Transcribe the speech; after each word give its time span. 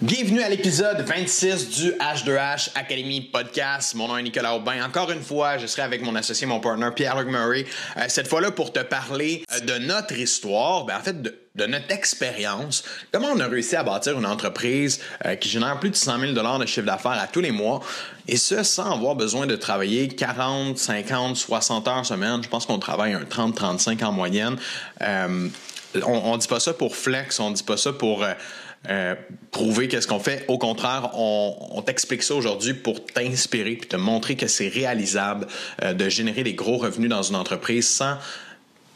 Bienvenue 0.00 0.42
à 0.42 0.48
l'épisode 0.48 1.00
26 1.00 1.70
du 1.70 1.90
H2H 1.90 2.70
Academy 2.76 3.20
Podcast. 3.20 3.96
Mon 3.96 4.06
nom 4.06 4.16
est 4.16 4.22
Nicolas 4.22 4.54
Aubin. 4.54 4.80
Encore 4.84 5.10
une 5.10 5.20
fois, 5.20 5.58
je 5.58 5.66
serai 5.66 5.82
avec 5.82 6.02
mon 6.02 6.14
associé, 6.14 6.46
mon 6.46 6.60
partner 6.60 6.88
Pierre-Luc 6.94 7.26
Murray. 7.26 7.66
Euh, 7.96 8.04
cette 8.06 8.28
fois-là, 8.28 8.52
pour 8.52 8.72
te 8.72 8.78
parler 8.78 9.42
euh, 9.52 9.58
de 9.58 9.84
notre 9.84 10.16
histoire, 10.16 10.84
ben, 10.84 10.98
en 10.98 11.00
fait, 11.00 11.20
de, 11.20 11.66
notre 11.66 11.90
expérience. 11.90 12.84
Comment 13.10 13.30
on 13.34 13.40
a 13.40 13.48
réussi 13.48 13.74
à 13.74 13.82
bâtir 13.82 14.16
une 14.16 14.26
entreprise 14.26 15.00
euh, 15.26 15.34
qui 15.34 15.48
génère 15.48 15.80
plus 15.80 15.90
de 15.90 15.96
100 15.96 16.20
000 16.20 16.32
de 16.32 16.66
chiffre 16.66 16.86
d'affaires 16.86 17.18
à 17.20 17.26
tous 17.26 17.40
les 17.40 17.50
mois. 17.50 17.80
Et 18.28 18.36
ce, 18.36 18.62
sans 18.62 18.92
avoir 18.92 19.16
besoin 19.16 19.48
de 19.48 19.56
travailler 19.56 20.06
40, 20.06 20.78
50, 20.78 21.36
60 21.36 21.88
heures 21.88 22.06
semaine. 22.06 22.40
Je 22.40 22.48
pense 22.48 22.66
qu'on 22.66 22.78
travaille 22.78 23.14
un 23.14 23.24
30-35 23.24 24.04
en 24.04 24.12
moyenne. 24.12 24.58
on, 25.00 25.50
on 26.04 26.36
dit 26.36 26.46
pas 26.46 26.60
ça 26.60 26.72
pour 26.72 26.94
flex, 26.94 27.40
on 27.40 27.50
dit 27.50 27.64
pas 27.64 27.76
ça 27.76 27.92
pour 27.92 28.24
euh, 28.88 29.14
prouver 29.50 29.88
qu'est-ce 29.88 30.06
qu'on 30.06 30.20
fait. 30.20 30.44
Au 30.48 30.56
contraire, 30.56 31.10
on, 31.14 31.82
t'explique 31.84 32.22
ça 32.22 32.34
aujourd'hui 32.34 32.74
pour 32.74 33.04
t'inspirer 33.04 33.76
puis 33.76 33.88
te 33.88 33.96
montrer 33.96 34.36
que 34.36 34.46
c'est 34.46 34.68
réalisable 34.68 35.46
euh, 35.82 35.94
de 35.94 36.08
générer 36.08 36.42
des 36.42 36.54
gros 36.54 36.76
revenus 36.76 37.10
dans 37.10 37.22
une 37.22 37.36
entreprise 37.36 37.88
sans 37.88 38.16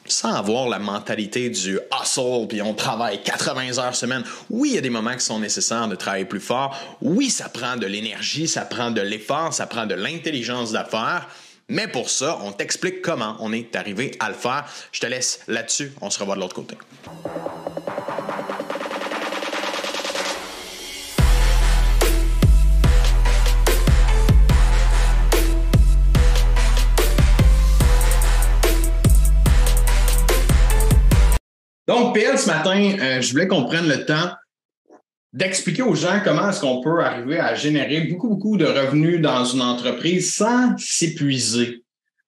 sans 0.04 0.34
avoir 0.34 0.68
la 0.68 0.80
mentalité 0.80 1.48
du 1.48 1.78
hustle, 2.02 2.46
puis 2.48 2.60
on 2.60 2.74
travaille 2.74 3.22
80 3.22 3.78
heures 3.78 3.94
semaine. 3.94 4.24
Oui, 4.50 4.70
il 4.70 4.74
y 4.74 4.78
a 4.78 4.80
des 4.80 4.90
moments 4.90 5.14
qui 5.14 5.24
sont 5.24 5.38
nécessaires 5.38 5.86
de 5.86 5.94
travailler 5.94 6.24
plus 6.24 6.40
fort. 6.40 6.76
Oui, 7.00 7.30
ça 7.30 7.48
prend 7.48 7.76
de 7.76 7.86
l'énergie, 7.86 8.48
ça 8.48 8.62
prend 8.62 8.90
de 8.90 9.00
l'effort, 9.00 9.54
ça 9.54 9.66
prend 9.66 9.86
de 9.86 9.94
l'intelligence 9.94 10.72
d'affaires. 10.72 11.28
Mais 11.68 11.86
pour 11.86 12.10
ça, 12.10 12.38
on 12.42 12.52
t'explique 12.52 13.00
comment 13.00 13.36
on 13.40 13.52
est 13.52 13.76
arrivé 13.76 14.10
à 14.18 14.28
le 14.28 14.34
faire. 14.34 14.64
Je 14.90 15.00
te 15.00 15.06
laisse 15.06 15.40
là-dessus. 15.46 15.92
On 16.00 16.10
se 16.10 16.18
revoit 16.18 16.34
de 16.34 16.40
l'autre 16.40 16.56
côté. 16.56 16.76
Donc, 31.88 32.14
PL, 32.14 32.38
ce 32.38 32.46
matin, 32.46 32.96
euh, 33.00 33.20
je 33.20 33.32
voulais 33.32 33.48
qu'on 33.48 33.64
prenne 33.64 33.88
le 33.88 34.04
temps 34.04 34.30
d'expliquer 35.32 35.82
aux 35.82 35.94
gens 35.94 36.20
comment 36.22 36.50
est-ce 36.50 36.60
qu'on 36.60 36.80
peut 36.80 37.02
arriver 37.02 37.40
à 37.40 37.54
générer 37.54 38.02
beaucoup, 38.02 38.28
beaucoup 38.28 38.56
de 38.56 38.66
revenus 38.66 39.20
dans 39.20 39.44
une 39.44 39.62
entreprise 39.62 40.34
sans 40.34 40.76
s'épuiser, 40.76 41.82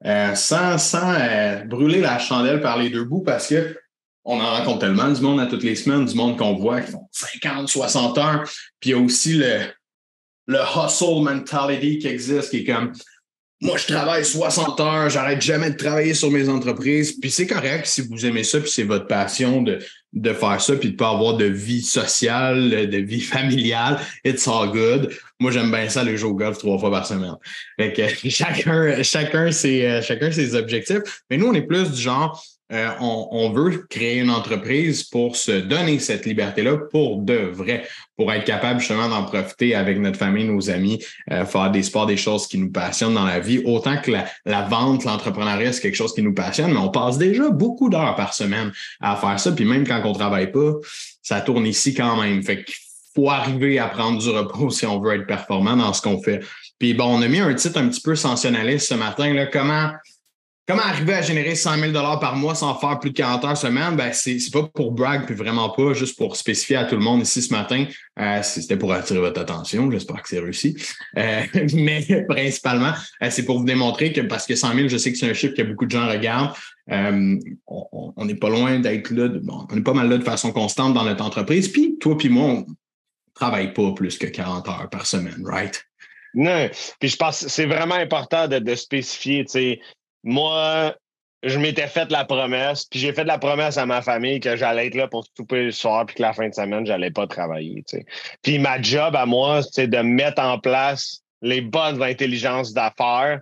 euh, 0.05 0.35
sans, 0.35 0.77
euh, 0.95 1.65
brûler 1.65 2.01
la 2.01 2.19
chandelle 2.19 2.61
par 2.61 2.79
les 2.79 2.91
deux 2.91 3.05
bouts 3.05 3.23
parce 3.23 3.49
que 3.49 3.79
on 4.25 4.41
en 4.41 4.57
rencontre 4.57 4.79
tellement 4.79 5.11
du 5.11 5.21
monde 5.21 5.39
à 5.39 5.47
toutes 5.47 5.65
les 5.65 5.77
semaines, 5.77 6.07
du 6.07 6.15
monde 6.15 6.39
qu'on 6.39 6.55
voit 6.55 6.81
qui 6.81 6.93
font 6.93 7.07
50, 7.13 7.69
60 7.69 8.17
heures. 8.17 8.45
Puis 8.81 8.91
il 8.91 8.93
y 8.93 8.95
a 8.95 8.99
aussi 8.99 9.35
le, 9.35 9.61
le 10.47 10.59
hustle 10.59 11.23
mentality 11.23 11.99
qui 11.99 12.07
existe, 12.07 12.51
qui 12.51 12.59
est 12.59 12.65
comme 12.65 12.93
moi, 13.61 13.77
je 13.79 13.87
travaille 13.87 14.25
60 14.25 14.81
heures, 14.81 15.11
j'arrête 15.11 15.41
jamais 15.41 15.71
de 15.71 15.77
travailler 15.77 16.13
sur 16.13 16.31
mes 16.31 16.49
entreprises. 16.49 17.19
Puis 17.19 17.31
c'est 17.31 17.47
correct 17.47 17.87
si 17.87 18.03
vous 18.03 18.27
aimez 18.27 18.45
ça, 18.45 18.61
puis 18.61 18.71
c'est 18.71 18.83
votre 18.83 19.07
passion 19.07 19.63
de, 19.63 19.79
de 20.13 20.33
faire 20.33 20.61
ça, 20.61 20.77
puis 20.77 20.91
de 20.91 20.97
pas 20.97 21.11
avoir 21.11 21.37
de 21.37 21.47
vie 21.47 21.83
sociale, 21.83 22.89
de 22.91 22.99
vie 22.99 23.21
familiale. 23.21 23.99
It's 24.25 24.47
all 24.47 24.71
good. 24.71 25.13
Moi, 25.41 25.51
j'aime 25.51 25.71
bien 25.71 25.89
ça, 25.89 26.05
le 26.05 26.17
jouer 26.17 26.31
au 26.31 26.35
golf 26.35 26.59
trois 26.59 26.79
fois 26.79 26.91
par 26.91 27.07
semaine. 27.07 27.37
Fait 27.79 27.93
que 27.93 28.29
chacun, 28.29 29.03
chacun, 29.03 29.51
ses, 29.51 29.87
euh, 29.87 30.03
chacun 30.03 30.31
ses 30.31 30.55
objectifs. 30.55 31.23
Mais 31.31 31.37
nous, 31.37 31.47
on 31.47 31.55
est 31.55 31.63
plus 31.63 31.91
du 31.91 32.01
genre, 32.01 32.45
euh, 32.73 32.89
on, 32.98 33.51
veut 33.51 33.87
créer 33.91 34.20
une 34.20 34.31
entreprise 34.31 35.05
pour 35.05 35.37
se 35.37 35.53
donner 35.53 35.98
cette 35.98 36.25
liberté-là 36.25 36.79
pour 36.91 37.19
de 37.20 37.34
vrai, 37.34 37.87
pour 38.17 38.33
être 38.33 38.45
capable 38.45 38.81
justement 38.81 39.09
d'en 39.09 39.25
profiter 39.25 39.75
avec 39.75 39.98
notre 39.98 40.19
famille, 40.19 40.45
nos 40.45 40.70
amis, 40.70 40.98
euh, 41.31 41.45
faire 41.45 41.70
des 41.70 41.83
sports, 41.83 42.07
des 42.07 42.17
choses 42.17 42.47
qui 42.47 42.57
nous 42.57 42.73
passionnent 42.73 43.15
dans 43.15 43.27
la 43.27 43.39
vie. 43.39 43.61
Autant 43.67 43.98
que 43.98 44.11
la, 44.11 44.62
vente, 44.62 45.05
l'entrepreneuriat, 45.05 45.75
c'est 45.75 45.83
quelque 45.83 45.95
chose 45.95 46.15
qui 46.15 46.23
nous 46.23 46.33
passionne, 46.33 46.73
mais 46.73 46.79
on 46.79 46.89
passe 46.89 47.19
déjà 47.19 47.51
beaucoup 47.51 47.91
d'heures 47.91 48.14
par 48.14 48.33
semaine 48.33 48.73
à 49.01 49.14
faire 49.17 49.39
ça. 49.39 49.52
Puis 49.52 49.67
même 49.67 49.86
quand 49.86 50.01
on 50.02 50.14
travaille 50.14 50.51
pas, 50.51 50.73
ça 51.23 51.42
tourne 51.42 51.67
ici 51.67 51.92
quand 51.92 52.20
même. 52.20 52.42
Fait 52.42 52.64
qu'il 52.64 52.75
faut 53.14 53.29
arriver 53.29 53.79
à 53.79 53.89
prendre 53.89 54.19
du 54.19 54.31
repos 54.31 54.70
si 54.70 54.86
on 54.86 55.01
veut 55.01 55.17
être 55.17 55.27
performant 55.27 55.77
dans 55.77 55.92
ce 55.92 56.01
qu'on 56.01 56.23
fait. 56.23 56.41
Puis 56.79 56.95
bon, 56.95 57.19
on 57.19 57.20
a 57.20 57.29
mis 57.29 57.41
un 57.41 57.52
titre 57.52 57.79
un 57.79 57.89
petit 57.89 58.01
peu 58.01 58.17
sensationnaliste 58.17 58.89
ce 58.89 58.95
matin, 58.95 59.35
là, 59.35 59.46
comment 59.46 59.91
Comment 60.67 60.83
arriver 60.83 61.13
à 61.13 61.20
générer 61.20 61.57
100 61.57 61.77
000 61.77 61.92
par 61.92 62.36
mois 62.36 62.55
sans 62.55 62.75
faire 62.77 62.98
plus 62.98 63.11
de 63.11 63.17
40 63.17 63.45
heures 63.45 63.57
semaine? 63.57 63.97
Ben, 63.97 64.14
c'est, 64.14 64.39
pas 64.51 64.63
pour 64.63 64.92
brag, 64.92 65.27
puis 65.27 65.35
vraiment 65.35 65.69
pas, 65.69 65.92
juste 65.92 66.17
pour 66.17 66.36
spécifier 66.36 66.77
à 66.77 66.85
tout 66.86 66.95
le 66.95 67.02
monde 67.02 67.20
ici 67.20 67.42
ce 67.42 67.52
matin. 67.52 67.85
Euh, 68.19 68.42
c'était 68.42 68.79
pour 68.79 68.91
attirer 68.95 69.19
votre 69.19 69.39
attention. 69.39 69.91
J'espère 69.91 70.23
que 70.23 70.29
c'est 70.30 70.39
réussi. 70.39 70.75
Euh, 71.19 71.42
mais 71.75 72.25
principalement, 72.27 72.95
euh, 73.23 73.29
c'est 73.29 73.45
pour 73.45 73.58
vous 73.58 73.67
démontrer 73.67 74.14
que 74.14 74.23
parce 74.23 74.47
que 74.47 74.55
100 74.55 74.75
000, 74.75 74.89
je 74.89 74.97
sais 74.97 75.13
que 75.13 75.19
c'est 75.19 75.29
un 75.29 75.35
chiffre 75.35 75.55
que 75.55 75.63
beaucoup 75.63 75.85
de 75.85 75.91
gens 75.91 76.08
regardent. 76.08 76.55
on 76.89 78.25
n'est 78.25 78.35
pas 78.35 78.48
loin 78.48 78.79
d'être 78.79 79.11
là. 79.11 79.29
on 79.70 79.77
est 79.77 79.83
pas 79.83 79.92
mal 79.92 80.08
là 80.08 80.17
de 80.17 80.25
façon 80.25 80.51
constante 80.51 80.95
dans 80.95 81.05
notre 81.05 81.23
entreprise. 81.23 81.69
Puis 81.69 81.98
toi 81.98 82.17
puis 82.17 82.31
moi, 82.31 82.46
on 82.46 82.67
travaille 83.35 83.75
pas 83.75 83.92
plus 83.92 84.17
que 84.17 84.27
40 84.27 84.67
heures 84.69 84.89
par 84.91 85.05
semaine, 85.05 85.42
right? 85.45 85.85
Non, 86.33 86.70
puis 86.98 87.11
je 87.11 87.17
pense 87.17 87.45
que 87.45 87.51
c'est 87.51 87.67
vraiment 87.67 87.95
important 87.95 88.48
de 88.48 88.75
spécifier, 88.75 89.45
tu 89.45 89.52
sais, 89.52 89.81
moi, 90.24 90.96
je 91.45 91.58
m'étais 91.58 91.86
fait 91.86 92.11
la 92.11 92.24
promesse, 92.24 92.86
puis 92.86 92.98
j'ai 92.98 93.12
fait 93.12 93.24
la 93.24 93.39
promesse 93.39 93.77
à 93.77 93.86
ma 93.86 94.02
famille 94.02 94.40
que 94.40 94.57
j'allais 94.57 94.86
être 94.86 94.95
là 94.95 95.07
pour 95.07 95.27
souper 95.36 95.64
le 95.64 95.70
soir, 95.70 96.07
puis 96.07 96.17
que 96.17 96.23
la 96.23 96.33
fin 96.33 96.48
de 96.48 96.55
semaine, 96.55 96.86
j'allais 96.86 97.11
pas 97.11 97.27
travailler. 97.27 97.85
Puis 98.42 98.58
ma 98.58 98.80
job 98.80 99.14
à 99.14 99.27
moi, 99.27 99.63
c'est 99.63 99.86
de 99.86 99.98
mettre 99.98 100.42
en 100.42 100.58
place 100.58 101.23
les 101.42 101.61
bonnes 101.61 102.02
intelligences 102.02 102.73
d'affaires 102.73 103.40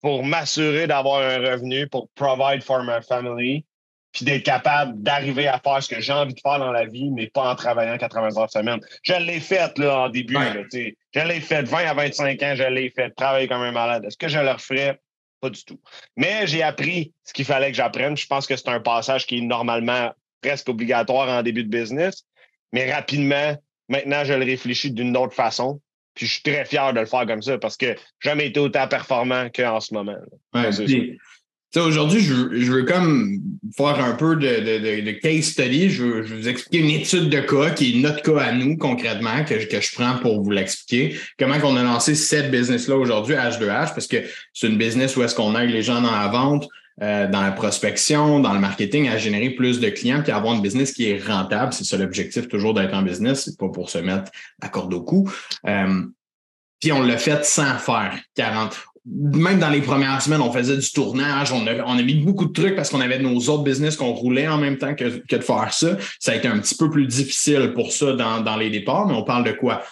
pour 0.00 0.24
m'assurer 0.24 0.86
d'avoir 0.86 1.20
un 1.22 1.38
revenu, 1.38 1.88
pour 1.88 2.08
provide 2.14 2.62
for 2.62 2.84
my 2.84 3.02
family, 3.02 3.64
puis 4.12 4.24
d'être 4.24 4.44
capable 4.44 5.02
d'arriver 5.02 5.48
à 5.48 5.58
faire 5.58 5.82
ce 5.82 5.92
que 5.92 6.00
j'ai 6.00 6.12
envie 6.12 6.34
de 6.34 6.40
faire 6.40 6.60
dans 6.60 6.70
la 6.70 6.86
vie, 6.86 7.10
mais 7.10 7.26
pas 7.26 7.50
en 7.50 7.56
travaillant 7.56 7.98
80 7.98 8.38
heures 8.38 8.50
semaine. 8.50 8.80
Je 9.02 9.14
l'ai 9.14 9.40
fait 9.40 9.76
là, 9.78 10.02
en 10.02 10.08
début. 10.08 10.36
je 10.72 11.20
l'ai 11.20 11.40
fait 11.40 11.62
20 11.62 11.78
à 11.78 11.94
25 11.94 12.42
ans, 12.42 12.54
je 12.54 12.62
l'ai 12.62 12.90
fait 12.90 13.10
travailler 13.10 13.48
comme 13.48 13.62
un 13.62 13.72
malade. 13.72 14.04
Est-ce 14.04 14.16
que 14.16 14.28
je 14.28 14.38
le 14.38 14.52
referais? 14.52 15.00
Pas 15.40 15.50
du 15.50 15.64
tout. 15.64 15.80
Mais 16.16 16.46
j'ai 16.46 16.62
appris 16.62 17.12
ce 17.24 17.32
qu'il 17.32 17.44
fallait 17.44 17.70
que 17.70 17.76
j'apprenne. 17.76 18.16
Je 18.16 18.26
pense 18.26 18.46
que 18.46 18.56
c'est 18.56 18.68
un 18.68 18.80
passage 18.80 19.26
qui 19.26 19.38
est 19.38 19.42
normalement 19.42 20.12
presque 20.40 20.68
obligatoire 20.68 21.28
en 21.28 21.42
début 21.42 21.64
de 21.64 21.68
business. 21.68 22.24
Mais 22.72 22.92
rapidement, 22.92 23.56
maintenant, 23.88 24.24
je 24.24 24.32
le 24.32 24.44
réfléchis 24.44 24.90
d'une 24.90 25.16
autre 25.16 25.34
façon. 25.34 25.80
Puis 26.14 26.26
je 26.26 26.32
suis 26.32 26.42
très 26.42 26.64
fier 26.64 26.92
de 26.94 27.00
le 27.00 27.06
faire 27.06 27.26
comme 27.26 27.42
ça 27.42 27.58
parce 27.58 27.76
que 27.76 27.94
jamais 28.20 28.46
été 28.46 28.58
autant 28.58 28.88
performant 28.88 29.50
qu'en 29.50 29.80
ce 29.80 29.92
moment. 29.92 30.16
Aujourd'hui, 31.74 32.20
je, 32.20 32.72
veux 32.72 32.84
comme 32.84 33.38
faire 33.76 34.02
un 34.02 34.14
peu 34.14 34.36
de, 34.36 35.10
case 35.20 35.46
study. 35.46 35.90
Je 35.90 36.04
veux, 36.04 36.22
vous 36.22 36.48
expliquer 36.48 36.78
une 36.78 36.90
étude 36.90 37.28
de 37.28 37.40
cas 37.40 37.70
qui 37.70 37.98
est 37.98 38.02
notre 38.02 38.22
cas 38.22 38.40
à 38.40 38.52
nous 38.52 38.76
concrètement, 38.76 39.44
que, 39.44 39.58
je 39.58 39.94
prends 39.94 40.16
pour 40.18 40.42
vous 40.42 40.50
l'expliquer. 40.50 41.18
Comment 41.38 41.58
qu'on 41.58 41.76
a 41.76 41.82
lancé 41.82 42.14
cette 42.14 42.50
business-là 42.50 42.96
aujourd'hui, 42.96 43.34
H2H, 43.34 43.94
parce 43.94 44.06
que 44.06 44.18
c'est 44.54 44.68
une 44.68 44.78
business 44.78 45.16
où 45.16 45.22
est-ce 45.22 45.34
qu'on 45.34 45.58
aide 45.58 45.70
les 45.70 45.82
gens 45.82 46.00
dans 46.00 46.12
la 46.12 46.28
vente, 46.28 46.66
euh, 47.02 47.28
dans 47.28 47.42
la 47.42 47.52
prospection, 47.52 48.40
dans 48.40 48.54
le 48.54 48.60
marketing, 48.60 49.08
à 49.08 49.18
générer 49.18 49.50
plus 49.50 49.80
de 49.80 49.90
clients 49.90 50.22
puis 50.22 50.32
avoir 50.32 50.54
une 50.54 50.62
business 50.62 50.92
qui 50.92 51.10
est 51.10 51.22
rentable. 51.22 51.74
C'est 51.74 51.84
ça 51.84 51.98
l'objectif 51.98 52.48
toujours 52.48 52.72
d'être 52.72 52.94
en 52.94 53.02
business, 53.02 53.44
c'est 53.44 53.58
pas 53.58 53.68
pour 53.68 53.90
se 53.90 53.98
mettre 53.98 54.30
à 54.62 54.70
corde 54.70 54.94
au 54.94 55.02
cou. 55.02 55.30
Euh, 55.66 56.04
puis 56.80 56.92
on 56.92 57.02
l'a 57.02 57.18
fait 57.18 57.44
sans 57.44 57.76
faire 57.76 58.18
40 58.34 58.74
même 59.06 59.60
dans 59.60 59.70
les 59.70 59.80
premières 59.80 60.20
semaines, 60.20 60.40
on 60.40 60.52
faisait 60.52 60.76
du 60.76 60.90
tournage, 60.90 61.52
on 61.52 61.66
a, 61.66 61.84
on 61.84 61.98
a 61.98 62.02
mis 62.02 62.14
beaucoup 62.14 62.46
de 62.46 62.52
trucs 62.52 62.74
parce 62.74 62.90
qu'on 62.90 63.00
avait 63.00 63.18
nos 63.18 63.38
autres 63.48 63.62
business 63.62 63.96
qu'on 63.96 64.12
roulait 64.12 64.48
en 64.48 64.58
même 64.58 64.78
temps 64.78 64.94
que, 64.94 65.18
que, 65.18 65.36
de 65.36 65.42
faire 65.42 65.72
ça. 65.72 65.96
Ça 66.18 66.32
a 66.32 66.34
été 66.34 66.48
un 66.48 66.58
petit 66.58 66.74
peu 66.74 66.90
plus 66.90 67.06
difficile 67.06 67.72
pour 67.74 67.92
ça 67.92 68.14
dans, 68.14 68.40
dans 68.40 68.56
les 68.56 68.70
départs, 68.70 69.06
mais 69.06 69.14
on 69.14 69.22
parle 69.22 69.44
de 69.44 69.52
quoi? 69.52 69.82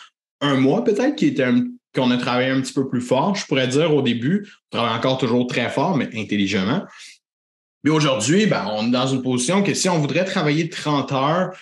Un 0.40 0.56
mois 0.56 0.82
peut-être 0.82 1.14
qui 1.14 1.26
était 1.26 1.46
qu'on 1.94 2.10
a 2.10 2.16
travaillé 2.16 2.50
un 2.50 2.60
petit 2.60 2.72
peu 2.72 2.88
plus 2.88 3.00
fort, 3.00 3.36
je 3.36 3.46
pourrais 3.46 3.68
dire 3.68 3.94
au 3.94 4.02
début. 4.02 4.48
On 4.72 4.78
travaille 4.78 4.98
encore 4.98 5.18
toujours 5.18 5.46
très 5.46 5.70
fort, 5.70 5.96
mais 5.96 6.08
intelligemment. 6.16 6.82
Mais 7.84 7.90
aujourd'hui, 7.90 8.46
ben, 8.46 8.66
on 8.72 8.88
est 8.88 8.90
dans 8.90 9.06
une 9.06 9.22
position 9.22 9.62
que 9.62 9.74
si 9.74 9.88
on 9.88 9.98
voudrait 9.98 10.24
travailler 10.24 10.68
30 10.68 11.12
heures, 11.12 11.56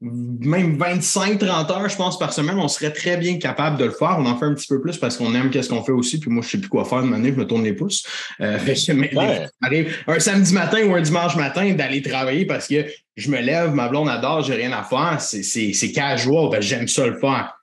même 0.00 0.76
25-30 0.76 1.72
heures, 1.72 1.88
je 1.88 1.96
pense, 1.96 2.18
par 2.18 2.32
semaine, 2.32 2.58
on 2.58 2.68
serait 2.68 2.92
très 2.92 3.16
bien 3.16 3.38
capable 3.38 3.78
de 3.78 3.86
le 3.86 3.90
faire. 3.90 4.16
On 4.18 4.26
en 4.26 4.36
fait 4.36 4.44
un 4.44 4.54
petit 4.54 4.66
peu 4.66 4.80
plus 4.80 4.98
parce 4.98 5.16
qu'on 5.16 5.34
aime 5.34 5.50
qu'est-ce 5.50 5.70
qu'on 5.70 5.82
fait 5.82 5.92
aussi. 5.92 6.20
Puis 6.20 6.30
moi, 6.30 6.42
je 6.42 6.50
sais 6.50 6.58
plus 6.58 6.68
quoi 6.68 6.84
faire 6.84 7.02
de 7.02 7.08
manière, 7.08 7.32
je 7.32 7.38
me 7.38 7.46
tourne 7.46 7.64
les 7.64 7.72
pouces. 7.72 8.06
Euh, 8.40 8.58
arrive 9.62 9.96
un 10.06 10.18
samedi 10.18 10.52
matin 10.52 10.84
ou 10.86 10.94
un 10.94 11.00
dimanche 11.00 11.36
matin 11.36 11.72
d'aller 11.72 12.02
travailler 12.02 12.44
parce 12.44 12.68
que 12.68 12.84
je 13.16 13.30
me 13.30 13.40
lève, 13.40 13.72
ma 13.72 13.88
blonde 13.88 14.10
adore, 14.10 14.42
j'ai 14.42 14.54
rien 14.54 14.72
à 14.72 14.82
faire. 14.82 15.18
C'est 15.20 15.92
casual, 15.92 16.60
j'aime 16.60 16.88
ça 16.88 17.06
le 17.06 17.18
faire. 17.18 17.54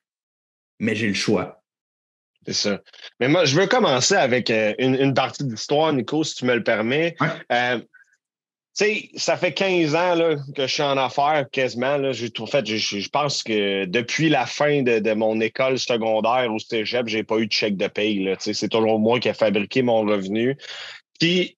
Mais 0.79 0.95
j'ai 0.95 1.07
le 1.07 1.13
choix. 1.13 1.61
C'est 2.47 2.53
ça. 2.53 2.81
Mais 3.19 3.27
moi, 3.27 3.45
je 3.45 3.55
veux 3.55 3.67
commencer 3.67 4.15
avec 4.15 4.49
euh, 4.49 4.73
une, 4.79 5.13
partie 5.13 5.43
de 5.43 5.51
l'histoire, 5.51 5.93
Nico, 5.93 6.23
si 6.23 6.35
tu 6.35 6.45
me 6.45 6.55
le 6.55 6.63
permets. 6.63 7.15
Euh, 7.51 7.79
sais, 8.73 9.09
ça 9.15 9.37
fait 9.37 9.53
15 9.53 9.95
ans 9.95 10.15
là, 10.15 10.35
que 10.55 10.67
je 10.67 10.73
suis 10.73 10.83
en 10.83 10.97
affaires 10.97 11.45
quasiment. 11.51 12.11
J'ai 12.11 12.29
tout 12.29 12.47
fait. 12.47 12.65
Je 12.65 13.09
pense 13.09 13.43
que 13.43 13.85
depuis 13.85 14.29
la 14.29 14.45
fin 14.45 14.81
de, 14.81 15.13
mon 15.13 15.39
école 15.39 15.77
secondaire 15.77 16.51
au 16.51 16.59
cégep, 16.59 17.07
j'ai 17.07 17.23
pas 17.23 17.37
eu 17.37 17.47
de 17.47 17.51
chèque 17.51 17.77
de 17.77 17.87
paye. 17.87 18.35
C'est 18.39 18.69
toujours 18.69 18.99
moi 18.99 19.19
qui 19.19 19.29
ai 19.29 19.33
fabriqué 19.33 19.81
mon 19.81 20.01
revenu. 20.01 20.57
Puis, 21.19 21.57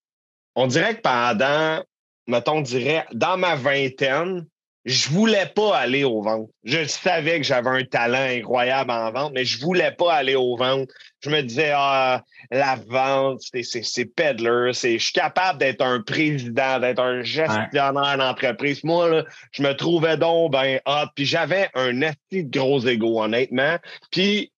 on 0.55 0.67
dirait 0.67 0.95
que 0.95 1.01
pendant, 1.01 1.83
mettons, 2.27 2.57
on 2.57 2.61
dirait, 2.61 3.05
dans 3.13 3.37
ma 3.37 3.55
vingtaine, 3.55 4.45
je 4.85 5.09
voulais 5.09 5.47
pas 5.47 5.75
aller 5.75 6.03
aux 6.03 6.21
ventes. 6.21 6.49
Je 6.63 6.85
savais 6.85 7.37
que 7.37 7.43
j'avais 7.43 7.69
un 7.69 7.83
talent 7.83 8.21
incroyable 8.21 8.91
en 8.91 9.11
vente, 9.11 9.33
mais 9.33 9.43
je 9.43 9.59
voulais 9.59 9.91
pas 9.91 10.13
aller 10.13 10.35
aux 10.35 10.55
ventes. 10.55 10.89
Je 11.21 11.31
me 11.31 11.41
disais, 11.41 11.71
ah, 11.73 12.23
la 12.51 12.75
vente, 12.75 13.41
c'est 13.41 14.05
peddler, 14.05 14.71
je 14.73 14.97
suis 14.97 15.11
capable 15.11 15.57
d'être 15.57 15.81
un 15.81 16.01
président, 16.01 16.79
d'être 16.79 17.01
un 17.01 17.23
gestionnaire 17.23 18.17
d'entreprise. 18.17 18.83
Moi, 18.83 19.09
là, 19.09 19.25
je 19.51 19.63
me 19.63 19.73
trouvais 19.73 20.17
donc 20.17 20.51
ben 20.51 20.79
hot, 20.85 21.07
puis 21.15 21.25
j'avais 21.25 21.67
un 21.73 22.03
assez 22.03 22.43
gros 22.43 22.85
ego, 22.85 23.23
honnêtement. 23.23 23.77
Puis, 24.11 24.51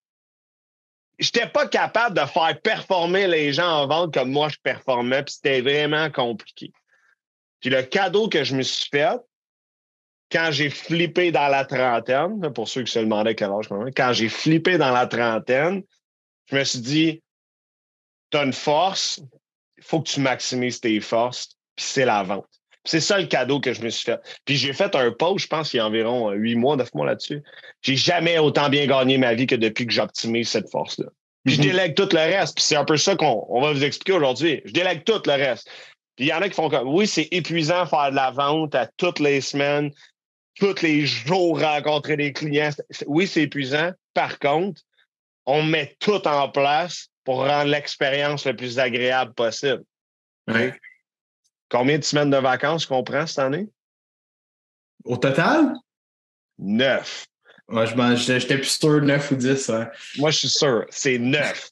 j'étais 1.20 1.48
pas 1.48 1.68
capable 1.68 2.20
de 2.20 2.26
faire 2.26 2.60
performer 2.62 3.28
les 3.28 3.54
gens 3.54 3.84
en 3.84 3.88
vente 3.88 4.14
comme 4.14 4.32
moi 4.32 4.50
je 4.50 4.58
performais, 4.62 5.24
puis 5.24 5.36
c'était 5.36 5.62
vraiment 5.62 6.12
compliqué. 6.12 6.74
Puis 7.62 7.70
le 7.70 7.82
cadeau 7.82 8.28
que 8.28 8.44
je 8.44 8.56
me 8.56 8.62
suis 8.62 8.90
fait, 8.92 9.18
quand 10.32 10.50
j'ai 10.52 10.70
flippé 10.70 11.32
dans 11.32 11.48
la 11.48 11.66
trentaine, 11.66 12.52
pour 12.54 12.68
ceux 12.68 12.84
qui 12.84 12.92
se 12.92 13.00
demandaient 13.00 13.36
quel 13.36 13.52
âge 13.52 13.70
quand 13.96 14.14
j'ai 14.14 14.30
flippé 14.30 14.78
dans 14.78 14.92
la 14.92 15.08
trentaine, 15.08 15.84
je 16.48 16.56
me 16.56 16.64
suis 16.64 16.80
dit, 16.80 17.24
tu 18.32 18.38
as 18.38 18.44
une 18.44 18.54
force, 18.54 19.22
il 19.78 19.84
faut 19.84 20.02
que 20.02 20.10
tu 20.10 20.20
maximises 20.20 20.80
tes 20.80 21.00
forces, 21.00 21.50
puis 21.76 21.86
c'est 21.86 22.06
la 22.06 22.24
vente. 22.24 22.48
C'est 22.84 23.02
ça 23.02 23.20
le 23.20 23.28
cadeau 23.28 23.60
que 23.60 23.74
je 23.74 23.82
me 23.82 23.90
suis 23.90 24.06
fait. 24.06 24.20
Puis 24.46 24.56
j'ai 24.56 24.72
fait 24.72 24.96
un 24.96 25.12
post, 25.12 25.44
je 25.44 25.48
pense, 25.48 25.74
il 25.74 25.78
y 25.78 25.80
a 25.80 25.86
environ 25.86 26.32
huit 26.32 26.56
mois, 26.56 26.78
neuf 26.78 26.94
mois 26.94 27.06
là-dessus. 27.06 27.44
J'ai 27.82 27.98
jamais 27.98 28.40
autant 28.40 28.70
bien 28.70 28.86
gagné 28.86 29.18
ma 29.18 29.34
vie 29.34 29.46
que 29.46 29.56
depuis 29.56 29.86
que 29.86 29.92
j'optimise 29.92 30.50
cette 30.50 30.70
force-là. 30.70 31.08
Puis 31.44 31.56
je 31.56 31.62
mhm. 31.62 31.68
délègue 31.68 31.96
tout 31.96 32.08
le 32.12 32.20
reste. 32.20 32.56
Puis 32.56 32.64
c'est 32.64 32.78
un 32.78 32.86
peu 32.86 32.96
ça 32.96 33.18
qu'on 33.18 33.60
va 33.60 33.74
vous 33.74 33.84
expliquer 33.84 34.14
aujourd'hui. 34.14 34.62
Je 34.64 34.72
délègue 34.72 35.04
tout 35.04 35.22
le 35.26 35.34
reste. 35.34 35.70
Puis 36.16 36.26
il 36.26 36.28
y 36.30 36.34
en 36.34 36.42
a 36.42 36.48
qui 36.48 36.56
font 36.56 36.70
comme 36.70 36.88
oui, 36.88 37.08
c'est 37.08 37.28
épuisant 37.32 37.86
faire 37.86 38.12
de 38.12 38.16
la 38.16 38.32
vente 38.32 38.74
à 38.74 38.88
toutes 38.98 39.20
les 39.20 39.42
semaines 39.42 39.92
tous 40.60 40.82
les 40.82 41.06
jours 41.06 41.60
rencontrer 41.60 42.18
des 42.18 42.34
clients. 42.34 42.72
Oui, 43.06 43.28
c'est 43.28 43.44
épuisant. 43.44 43.92
Par 44.14 44.40
contre, 44.40 44.82
on 45.46 45.64
met 45.64 45.96
tout 46.00 46.28
en 46.28 46.50
place 46.50 47.08
pour 47.24 47.46
rendre 47.46 47.70
l'expérience 47.70 48.46
le 48.46 48.56
plus 48.56 48.80
agréable 48.80 49.34
possible. 49.34 49.84
Ouais. 50.48 50.74
Combien 51.70 52.00
de 52.00 52.04
semaines 52.04 52.30
de 52.30 52.38
vacances 52.38 52.86
qu'on 52.86 53.04
prend 53.04 53.28
cette 53.28 53.40
année? 53.40 53.68
Au 55.04 55.18
total? 55.18 55.74
Neuf. 56.58 57.28
Moi, 57.68 57.86
j'étais 58.16 58.56
plus 58.56 58.80
sûr 58.80 59.02
de 59.02 59.02
neuf 59.02 59.32
ou 59.32 59.36
dix. 59.36 59.70
Hein. 59.70 59.90
Moi, 60.18 60.32
je 60.32 60.38
suis 60.38 60.50
sûr, 60.50 60.86
c'est 60.90 61.18
neuf. 61.18 61.70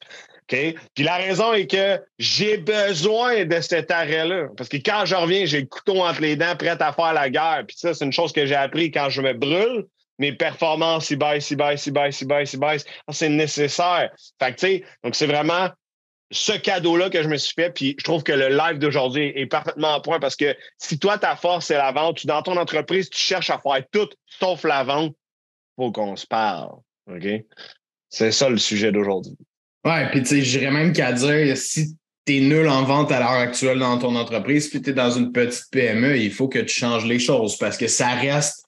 Puis 0.48 1.04
la 1.04 1.16
raison 1.16 1.54
est 1.54 1.68
que 1.68 2.00
j'ai 2.20 2.58
besoin 2.58 3.46
de 3.46 3.62
cet 3.62 3.90
arrêt-là. 3.92 4.48
Parce 4.56 4.70
que 4.70 4.78
quand 4.78 5.06
je 5.06 5.16
reviens, 5.16 5.46
j'ai 5.46 5.62
le 5.62 5.68
couteau 5.68 6.02
entre 6.02 6.22
les 6.22 6.36
dents, 6.36 6.56
prêt 6.56 6.82
à 6.82 6.94
faire 6.94 7.14
la 7.14 7.30
guerre. 7.30 7.64
Puis 7.68 7.78
ça, 7.78 7.94
c'est 7.94 8.06
une 8.06 8.14
chose 8.14 8.32
que 8.32 8.46
j'ai 8.46 8.56
appris 8.56 8.92
quand 8.92 9.10
je 9.10 9.22
me 9.22 9.34
brûle. 9.34 9.86
Mes 10.18 10.32
performances, 10.32 11.10
ils 11.10 11.18
baissent, 11.18 11.52
ils 11.52 11.58
baissent, 11.58 11.88
ils 11.88 11.92
baissent, 11.92 12.22
ils 12.22 12.28
baissent, 12.28 12.54
ils 12.54 12.60
baissent. 12.60 12.86
C'est 13.10 13.30
nécessaire. 13.30 14.12
Fait 14.42 14.54
que, 14.54 14.60
tu 14.60 14.68
sais, 14.68 14.84
donc 15.04 15.16
c'est 15.16 15.28
vraiment 15.28 15.70
ce 16.32 16.54
cadeau-là 16.54 17.10
que 17.10 17.22
je 17.22 17.28
me 17.28 17.38
suis 17.38 17.54
fait. 17.54 17.72
Puis 17.72 17.96
je 17.98 18.04
trouve 18.04 18.24
que 18.24 18.32
le 18.32 18.50
live 18.50 18.78
d'aujourd'hui 18.78 19.34
est 19.36 19.48
parfaitement 19.48 19.96
en 19.96 20.02
point 20.02 20.20
parce 20.20 20.36
que 20.36 20.56
si 20.78 21.00
toi, 21.00 21.18
ta 21.18 21.36
force, 21.36 21.68
c'est 21.68 21.78
la 21.78 21.92
vente, 21.92 22.18
tu, 22.18 22.28
dans 22.28 22.42
ton 22.42 22.58
entreprise, 22.58 23.10
tu 23.10 23.20
cherches 23.20 23.50
à 23.50 23.60
faire 23.60 23.84
tout 23.92 24.10
sauf 24.26 24.64
la 24.64 24.84
vente, 24.84 25.16
il 25.78 25.84
faut 25.84 25.92
qu'on 25.92 26.16
se 26.16 26.28
parle. 26.28 26.72
OK? 27.08 27.28
C'est 28.10 28.32
ça 28.32 28.50
le 28.50 28.58
sujet 28.58 28.92
d'aujourd'hui. 28.92 29.36
Ouais, 29.86 30.10
puis 30.10 30.22
tu 30.24 30.30
sais, 30.30 30.42
j'irais 30.42 30.72
même 30.72 30.94
qu'à 30.94 31.12
dire, 31.12 31.56
si 31.56 31.96
tu 32.26 32.38
es 32.38 32.40
nul 32.40 32.68
en 32.68 32.84
vente 32.84 33.12
à 33.12 33.20
l'heure 33.20 33.30
actuelle 33.30 33.78
dans 33.78 34.00
ton 34.00 34.16
entreprise, 34.16 34.68
puis 34.68 34.82
tu 34.82 34.90
es 34.90 34.94
dans 34.94 35.12
une 35.12 35.32
petite 35.32 35.66
PME, 35.72 36.18
il 36.18 36.32
faut 36.32 36.48
que 36.48 36.60
tu 36.60 36.74
changes 36.74 37.06
les 37.06 37.20
choses 37.20 37.56
parce 37.58 37.78
que 37.78 37.88
ça 37.88 38.10
reste 38.16 38.66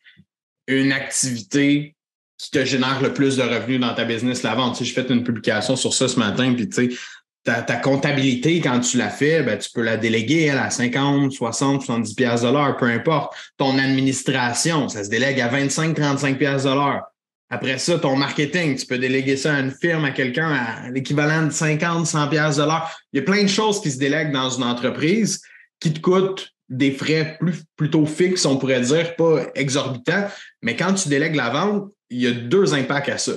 une 0.67 0.91
activité 0.91 1.95
qui 2.37 2.51
te 2.51 2.63
génère 2.63 3.01
le 3.01 3.13
plus 3.13 3.35
de 3.35 3.41
revenus 3.41 3.79
dans 3.79 3.95
ta 3.95 4.05
business, 4.05 4.43
la 4.43 4.53
vente. 4.53 4.73
Tu 4.73 4.79
sais, 4.79 4.85
j'ai 4.85 4.93
fait 4.93 5.11
une 5.11 5.23
publication 5.23 5.75
sur 5.75 5.91
ça 5.91 6.07
ce 6.07 6.19
matin, 6.19 6.53
puis 6.53 6.69
tu 6.69 6.89
sais, 6.89 6.95
ta, 7.43 7.63
ta, 7.63 7.77
comptabilité, 7.77 8.61
quand 8.61 8.79
tu 8.81 8.97
la 8.97 9.09
fais, 9.09 9.41
ben, 9.41 9.57
tu 9.57 9.71
peux 9.73 9.81
la 9.81 9.97
déléguer 9.97 10.51
à 10.51 10.69
50, 10.69 11.31
60, 11.31 11.81
70 11.81 12.13
pièces 12.13 12.41
de 12.41 12.49
l'heure, 12.49 12.75
peu 12.77 12.85
importe. 12.85 13.33
Ton 13.57 13.79
administration, 13.79 14.87
ça 14.89 15.03
se 15.03 15.09
délègue 15.09 15.39
à 15.41 15.47
25, 15.47 15.95
35 15.95 16.37
pièces 16.37 16.63
de 16.63 16.69
l'heure. 16.69 17.03
Après 17.49 17.77
ça, 17.77 17.97
ton 17.97 18.15
marketing, 18.15 18.75
tu 18.75 18.85
peux 18.85 18.97
déléguer 18.97 19.37
ça 19.37 19.55
à 19.55 19.59
une 19.59 19.71
firme, 19.71 20.03
à 20.03 20.11
quelqu'un 20.11 20.49
à 20.49 20.89
l'équivalent 20.89 21.47
de 21.47 21.51
50, 21.51 22.05
100 22.05 22.27
pièces 22.27 22.57
de 22.57 22.63
l'heure. 22.63 22.91
Il 23.13 23.17
y 23.17 23.19
a 23.21 23.25
plein 23.25 23.43
de 23.43 23.49
choses 23.49 23.81
qui 23.81 23.91
se 23.91 23.97
délèguent 23.97 24.33
dans 24.33 24.49
une 24.49 24.63
entreprise 24.63 25.41
qui 25.79 25.93
te 25.93 25.99
coûtent 25.99 26.51
des 26.69 26.91
frais 26.91 27.39
plutôt 27.77 28.05
fixes, 28.05 28.45
on 28.45 28.57
pourrait 28.57 28.81
dire, 28.81 29.15
pas 29.15 29.43
exorbitants. 29.55 30.27
Mais 30.61 30.75
quand 30.75 30.93
tu 30.93 31.07
délègues 31.07 31.35
la 31.35 31.49
vente, 31.49 31.91
il 32.09 32.21
y 32.21 32.27
a 32.27 32.31
deux 32.31 32.73
impacts 32.73 33.09
à 33.09 33.17
ça. 33.17 33.33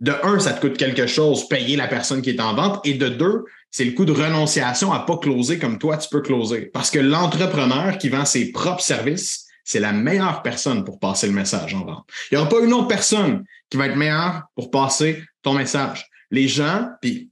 De 0.00 0.12
un, 0.22 0.38
ça 0.38 0.52
te 0.52 0.60
coûte 0.60 0.76
quelque 0.76 1.06
chose, 1.06 1.48
payer 1.48 1.76
la 1.76 1.88
personne 1.88 2.22
qui 2.22 2.30
est 2.30 2.40
en 2.40 2.54
vente. 2.54 2.84
Et 2.84 2.94
de 2.94 3.08
deux, 3.08 3.44
c'est 3.70 3.84
le 3.84 3.92
coût 3.92 4.04
de 4.04 4.12
renonciation 4.12 4.92
à 4.92 5.00
pas 5.00 5.18
closer 5.18 5.58
comme 5.58 5.78
toi, 5.78 5.96
tu 5.96 6.08
peux 6.08 6.20
closer. 6.20 6.66
Parce 6.72 6.90
que 6.90 6.98
l'entrepreneur 6.98 7.98
qui 7.98 8.08
vend 8.08 8.24
ses 8.24 8.50
propres 8.50 8.82
services, 8.82 9.43
c'est 9.64 9.80
la 9.80 9.92
meilleure 9.92 10.42
personne 10.42 10.84
pour 10.84 11.00
passer 11.00 11.26
le 11.26 11.32
message 11.32 11.74
en 11.74 11.84
vente. 11.84 12.06
Il 12.30 12.34
n'y 12.34 12.40
aura 12.40 12.50
pas 12.50 12.60
une 12.60 12.72
autre 12.72 12.88
personne 12.88 13.44
qui 13.70 13.78
va 13.78 13.86
être 13.86 13.96
meilleure 13.96 14.44
pour 14.54 14.70
passer 14.70 15.24
ton 15.42 15.54
message. 15.54 16.06
Les 16.30 16.48
gens, 16.48 16.90
puis 17.00 17.30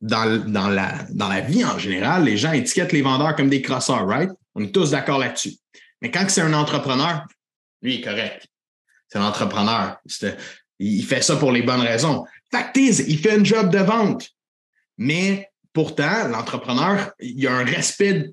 dans, 0.00 0.24
la, 0.68 1.40
vie 1.40 1.64
en 1.64 1.78
général, 1.78 2.24
les 2.24 2.36
gens 2.36 2.52
étiquettent 2.52 2.92
les 2.92 3.02
vendeurs 3.02 3.36
comme 3.36 3.48
des 3.48 3.62
crosseurs, 3.62 4.06
right? 4.06 4.30
On 4.54 4.62
est 4.62 4.72
tous 4.72 4.90
d'accord 4.90 5.18
là-dessus. 5.18 5.56
Mais 6.02 6.10
quand 6.10 6.24
c'est 6.28 6.40
un 6.40 6.54
entrepreneur, 6.54 7.24
lui, 7.82 7.96
est 7.96 8.00
correct. 8.00 8.46
C'est 9.08 9.18
un 9.18 9.24
entrepreneur. 9.24 9.96
Il 10.78 11.04
fait 11.04 11.22
ça 11.22 11.36
pour 11.36 11.52
les 11.52 11.62
bonnes 11.62 11.80
raisons. 11.80 12.24
Factise, 12.50 13.04
il 13.06 13.18
fait 13.18 13.38
un 13.38 13.44
job 13.44 13.70
de 13.70 13.78
vente. 13.78 14.28
Mais 14.98 15.48
pourtant, 15.72 16.28
l'entrepreneur, 16.28 17.12
il 17.20 17.46
a 17.46 17.52
un 17.52 17.64
respect 17.64 18.30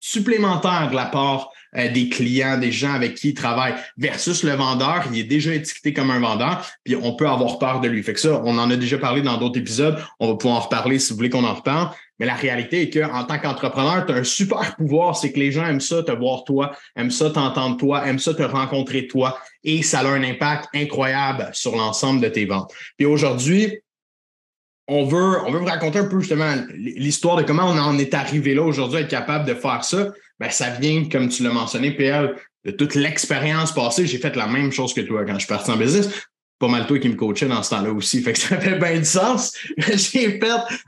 supplémentaire 0.00 0.88
de 0.90 0.96
la 0.96 1.06
part 1.06 1.50
euh, 1.76 1.88
des 1.88 2.08
clients, 2.08 2.58
des 2.58 2.72
gens 2.72 2.94
avec 2.94 3.14
qui 3.14 3.28
il 3.28 3.34
travaille, 3.34 3.74
versus 3.96 4.42
le 4.42 4.52
vendeur, 4.52 5.04
il 5.12 5.20
est 5.20 5.24
déjà 5.24 5.54
étiqueté 5.54 5.92
comme 5.92 6.10
un 6.10 6.18
vendeur, 6.18 6.66
puis 6.82 6.96
on 6.96 7.14
peut 7.14 7.28
avoir 7.28 7.58
peur 7.58 7.80
de 7.80 7.86
lui. 7.86 8.02
Fait 8.02 8.14
que 8.14 8.20
ça, 8.20 8.42
on 8.44 8.58
en 8.58 8.70
a 8.70 8.76
déjà 8.76 8.98
parlé 8.98 9.22
dans 9.22 9.36
d'autres 9.36 9.58
épisodes, 9.58 9.96
on 10.18 10.28
va 10.28 10.34
pouvoir 10.34 10.56
en 10.56 10.64
reparler 10.64 10.98
si 10.98 11.10
vous 11.10 11.16
voulez 11.16 11.30
qu'on 11.30 11.44
en 11.44 11.54
reparle. 11.54 11.90
Mais 12.18 12.26
la 12.26 12.34
réalité 12.34 12.82
est 12.82 12.90
qu'en 12.90 13.24
tant 13.24 13.38
qu'entrepreneur, 13.38 14.04
tu 14.04 14.12
as 14.12 14.16
un 14.16 14.24
super 14.24 14.74
pouvoir, 14.76 15.16
c'est 15.16 15.32
que 15.32 15.38
les 15.38 15.52
gens 15.52 15.64
aiment 15.64 15.80
ça 15.80 16.02
te 16.02 16.12
voir 16.12 16.44
toi, 16.44 16.72
aiment 16.96 17.10
ça 17.10 17.30
t'entendre 17.30 17.76
toi, 17.76 18.06
aiment 18.06 18.18
ça 18.18 18.34
te 18.34 18.42
rencontrer 18.42 19.06
toi, 19.06 19.38
et 19.62 19.82
ça 19.82 20.00
a 20.00 20.06
un 20.06 20.22
impact 20.22 20.68
incroyable 20.74 21.50
sur 21.52 21.76
l'ensemble 21.76 22.20
de 22.20 22.28
tes 22.28 22.46
ventes. 22.46 22.72
Puis 22.96 23.06
aujourd'hui, 23.06 23.80
on 24.92 25.04
veut, 25.04 25.38
on 25.46 25.52
veut 25.52 25.60
vous 25.60 25.66
raconter 25.66 26.00
un 26.00 26.04
peu 26.04 26.18
justement 26.18 26.52
l'histoire 26.74 27.36
de 27.36 27.44
comment 27.44 27.64
on 27.64 27.78
en 27.78 27.96
est 27.98 28.12
arrivé 28.12 28.54
là 28.54 28.62
aujourd'hui 28.62 28.98
à 28.98 29.00
être 29.02 29.08
capable 29.08 29.46
de 29.46 29.54
faire 29.54 29.84
ça 29.84 30.08
ben, 30.40 30.50
ça 30.50 30.70
vient, 30.70 31.04
comme 31.04 31.28
tu 31.28 31.42
l'as 31.42 31.52
mentionné, 31.52 31.92
PL, 31.92 32.34
de 32.64 32.70
toute 32.70 32.94
l'expérience 32.94 33.72
passée. 33.72 34.06
J'ai 34.06 34.18
fait 34.18 34.34
la 34.34 34.46
même 34.46 34.72
chose 34.72 34.94
que 34.94 35.02
toi 35.02 35.24
quand 35.24 35.34
je 35.34 35.40
suis 35.40 35.48
parti 35.48 35.70
en 35.70 35.76
business. 35.76 36.08
Pas 36.58 36.68
mal 36.68 36.86
toi 36.86 36.98
qui 36.98 37.08
me 37.10 37.14
coachais 37.14 37.46
dans 37.46 37.62
ce 37.62 37.70
temps-là 37.70 37.92
aussi. 37.92 38.22
Fait 38.22 38.32
que 38.32 38.38
ça 38.38 38.58
fait 38.58 38.78
bien 38.78 38.98
du 38.98 39.04
sens. 39.04 39.54
J'ai 39.78 40.40
fait 40.40 40.42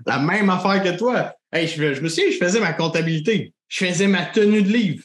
la 0.07 0.19
même 0.19 0.51
affaire 0.51 0.83
que 0.83 0.97
toi. 0.97 1.35
Hey, 1.53 1.69
je, 1.69 1.95
je 1.95 2.01
me 2.01 2.09
souviens, 2.09 2.31
je 2.31 2.39
faisais 2.39 2.61
ma 2.61 2.73
comptabilité. 2.73 3.53
Je 3.69 3.87
faisais 3.87 4.07
ma 4.07 4.25
tenue 4.25 4.63
de 4.63 4.71
livre. 4.71 5.05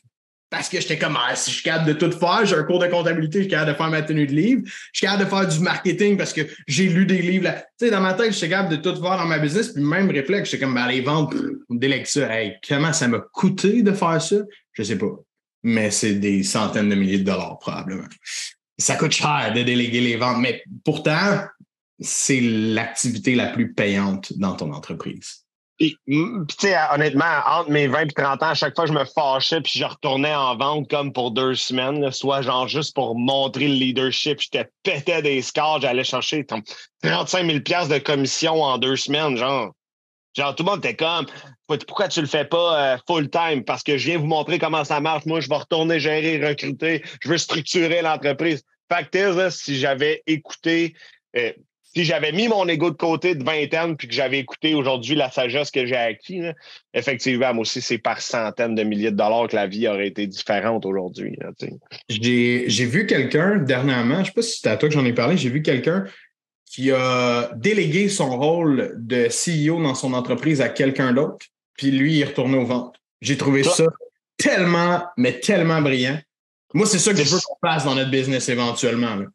Parce 0.50 0.70
que 0.70 0.80
j'étais 0.80 0.98
comme, 0.98 1.18
ah, 1.18 1.36
si 1.36 1.52
je 1.52 1.56
suis 1.56 1.64
capable 1.64 1.88
de 1.88 1.94
tout 1.94 2.12
faire, 2.12 2.46
j'ai 2.46 2.56
un 2.56 2.64
cours 2.64 2.80
de 2.80 2.88
comptabilité, 2.88 3.40
je 3.40 3.44
suis 3.44 3.52
capable 3.52 3.72
de 3.72 3.78
faire 3.78 3.90
ma 3.90 4.02
tenue 4.02 4.28
de 4.28 4.34
livre, 4.34 4.62
je 4.66 5.00
suis 5.00 5.06
capable 5.06 5.26
de 5.26 5.30
faire 5.30 5.48
du 5.48 5.60
marketing 5.60 6.18
parce 6.18 6.32
que 6.32 6.42
j'ai 6.68 6.88
lu 6.88 7.06
des 7.06 7.22
livres. 7.22 7.50
Tu 7.78 7.86
sais, 7.86 7.92
dans 7.92 8.00
ma 8.00 8.14
tête, 8.14 8.32
je 8.32 8.38
suis 8.38 8.50
capable 8.50 8.70
de 8.70 8.78
tout 8.78 8.96
faire 8.96 9.18
dans 9.18 9.26
ma 9.26 9.40
business, 9.40 9.74
puis 9.74 9.84
même 9.84 10.10
réflexe, 10.10 10.50
j'étais 10.50 10.64
comme, 10.64 10.74
ben, 10.74 10.88
les 10.88 11.02
ventes, 11.02 11.36
on 11.70 11.76
délègue 11.76 12.06
ça. 12.06 12.34
Hey, 12.34 12.56
comment 12.68 12.94
ça 12.94 13.10
m'a 13.10 13.20
coûté 13.20 13.84
de 13.84 13.92
faire 13.92 14.22
ça? 14.22 14.38
Je 14.72 14.84
sais 14.84 14.98
pas. 14.98 15.12
Mais 15.64 15.92
c'est 15.92 16.16
des 16.16 16.44
centaines 16.44 16.90
de 16.90 16.96
milliers 16.96 17.20
de 17.20 17.26
dollars, 17.26 17.60
probablement. 17.60 18.08
Ça 18.78 18.96
coûte 18.96 19.12
cher 19.12 19.52
de 19.54 19.64
déléguer 19.64 20.00
les 20.00 20.16
ventes, 20.16 20.38
mais 20.40 20.64
pourtant, 20.86 21.42
c'est 22.00 22.40
l'activité 22.40 23.36
la 23.36 23.48
plus 23.48 23.74
payante 23.74 24.32
dans 24.38 24.56
ton 24.56 24.72
entreprise. 24.72 25.47
Puis, 25.78 25.96
tu 26.08 26.46
sais, 26.60 26.76
honnêtement, 26.92 27.26
entre 27.46 27.70
mes 27.70 27.88
20 27.88 28.02
et 28.02 28.08
30 28.08 28.42
ans, 28.42 28.50
à 28.50 28.54
chaque 28.56 28.76
fois, 28.76 28.88
je 28.88 28.94
me 28.94 29.06
fâchais 29.06 29.62
puis 29.62 29.78
je 29.78 29.86
retournais 29.86 30.34
en 30.34 30.58
vente 30.58 30.90
comme 30.90 31.14
pour 31.14 31.32
deux 31.32 31.54
semaines, 31.54 32.12
soit 32.12 32.42
genre 32.42 32.68
juste 32.68 32.96
pour 32.96 33.16
montrer 33.16 33.68
le 33.68 33.76
leadership. 33.76 34.40
J'étais 34.42 34.70
pété 34.82 35.22
des 35.22 35.42
scores, 35.44 35.82
j'allais 35.82 36.04
chercher 36.04 36.46
35 36.46 37.46
000 37.46 37.60
de 37.60 37.98
commission 38.00 38.64
en 38.64 38.78
deux 38.78 38.96
semaines, 38.96 39.38
genre. 39.38 39.74
Genre, 40.36 40.54
tout 40.54 40.64
le 40.64 40.70
monde 40.70 40.86
était 40.86 40.96
comme, 40.96 41.26
pourquoi 41.68 42.08
tu 42.08 42.22
le 42.22 42.28
fais 42.28 42.46
pas 42.46 42.94
euh, 42.94 42.98
full-time? 43.08 43.64
Parce 43.64 43.82
que 43.82 43.98
je 43.98 44.10
viens 44.10 44.20
vous 44.20 44.28
montrer 44.28 44.60
comment 44.60 44.84
ça 44.84 45.00
marche. 45.00 45.26
Moi, 45.26 45.40
je 45.40 45.50
vais 45.50 45.56
retourner 45.56 46.00
gérer, 46.00 46.48
recruter. 46.48 47.04
Je 47.22 47.30
veux 47.30 47.40
structurer 47.40 48.04
l'entreprise. 48.04 48.64
Fact 48.88 49.16
is, 49.16 49.52
si 49.52 49.78
j'avais 49.78 50.22
écouté, 50.28 50.96
euh, 51.36 51.52
si 51.98 52.06
j'avais 52.06 52.32
mis 52.32 52.48
mon 52.48 52.68
ego 52.68 52.92
de 52.92 52.96
côté 52.96 53.34
de 53.34 53.44
vingtaine 53.44 53.98
puis 53.98 54.08
que 54.08 54.14
j'avais 54.14 54.38
écouté 54.38 54.76
aujourd'hui 54.76 55.16
la 55.16 55.32
sagesse 55.32 55.72
que 55.72 55.88
j'ai 55.88 55.96
acquis, 55.96 56.42
effectivement, 56.94 57.56
moi 57.56 57.62
aussi, 57.64 57.82
c'est 57.82 57.98
par 57.98 58.22
centaines 58.22 58.76
de 58.76 58.84
milliers 58.84 59.10
de 59.10 59.16
dollars 59.16 59.48
que 59.48 59.56
la 59.56 59.66
vie 59.66 59.88
aurait 59.88 60.08
été 60.08 60.28
différente 60.28 60.86
aujourd'hui. 60.86 61.40
J'ai 62.08 62.86
vu 62.86 63.08
quelqu'un 63.08 63.58
dernièrement, 63.58 64.18
je 64.18 64.20
ne 64.20 64.26
sais 64.26 64.32
pas 64.32 64.42
si 64.44 64.58
c'était 64.58 64.70
à 64.70 64.78
toi 64.78 64.90
que 64.90 64.94
j'en 64.94 65.06
ai 65.06 65.14
parlé, 65.14 65.38
j'ai 65.38 65.50
vu 65.50 65.64
quelqu'un 65.64 66.06
qui 66.68 66.92
a 66.92 67.50
délégué 67.56 68.10
son 68.10 68.38
rôle 68.38 68.94
de 68.98 69.28
CEO 69.30 69.82
dans 69.82 69.96
son 69.96 70.14
entreprise 70.14 70.62
à 70.62 70.70
quelqu'un 70.70 71.14
d'autre, 71.14 71.48
puis 71.76 71.90
lui, 71.90 72.18
il 72.18 72.22
est 72.22 72.26
retourné 72.26 72.60
aux 72.60 72.66
ventes. 72.66 72.96
J'ai 73.22 73.38
trouvé 73.38 73.64
ça 73.64 73.86
tellement, 74.38 75.04
mais 75.18 75.40
tellement 75.40 75.82
brillant. 75.82 76.20
Moi, 76.76 76.86
c'est 76.86 77.00
ça 77.00 77.12
que 77.12 77.24
je 77.24 77.30
veux 77.30 77.40
qu'on 77.40 77.68
fasse 77.68 77.86
dans 77.86 77.96
notre 77.96 78.12
business 78.12 78.50
éventuellement. 78.50 79.16
Là. 79.16 79.26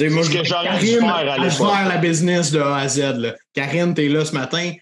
Moi, 0.00 0.22
je 0.22 0.30
que 0.30 0.38
à 0.38 1.50
faire 1.50 1.88
la 1.88 1.96
business 1.98 2.50
de 2.50 2.60
A 2.60 2.76
à 2.76 2.88
Z. 2.88 2.98
Là. 3.18 3.34
Karine, 3.52 3.94
tu 3.94 4.04
es 4.04 4.08
là 4.08 4.24
ce 4.24 4.32
matin. 4.32 4.72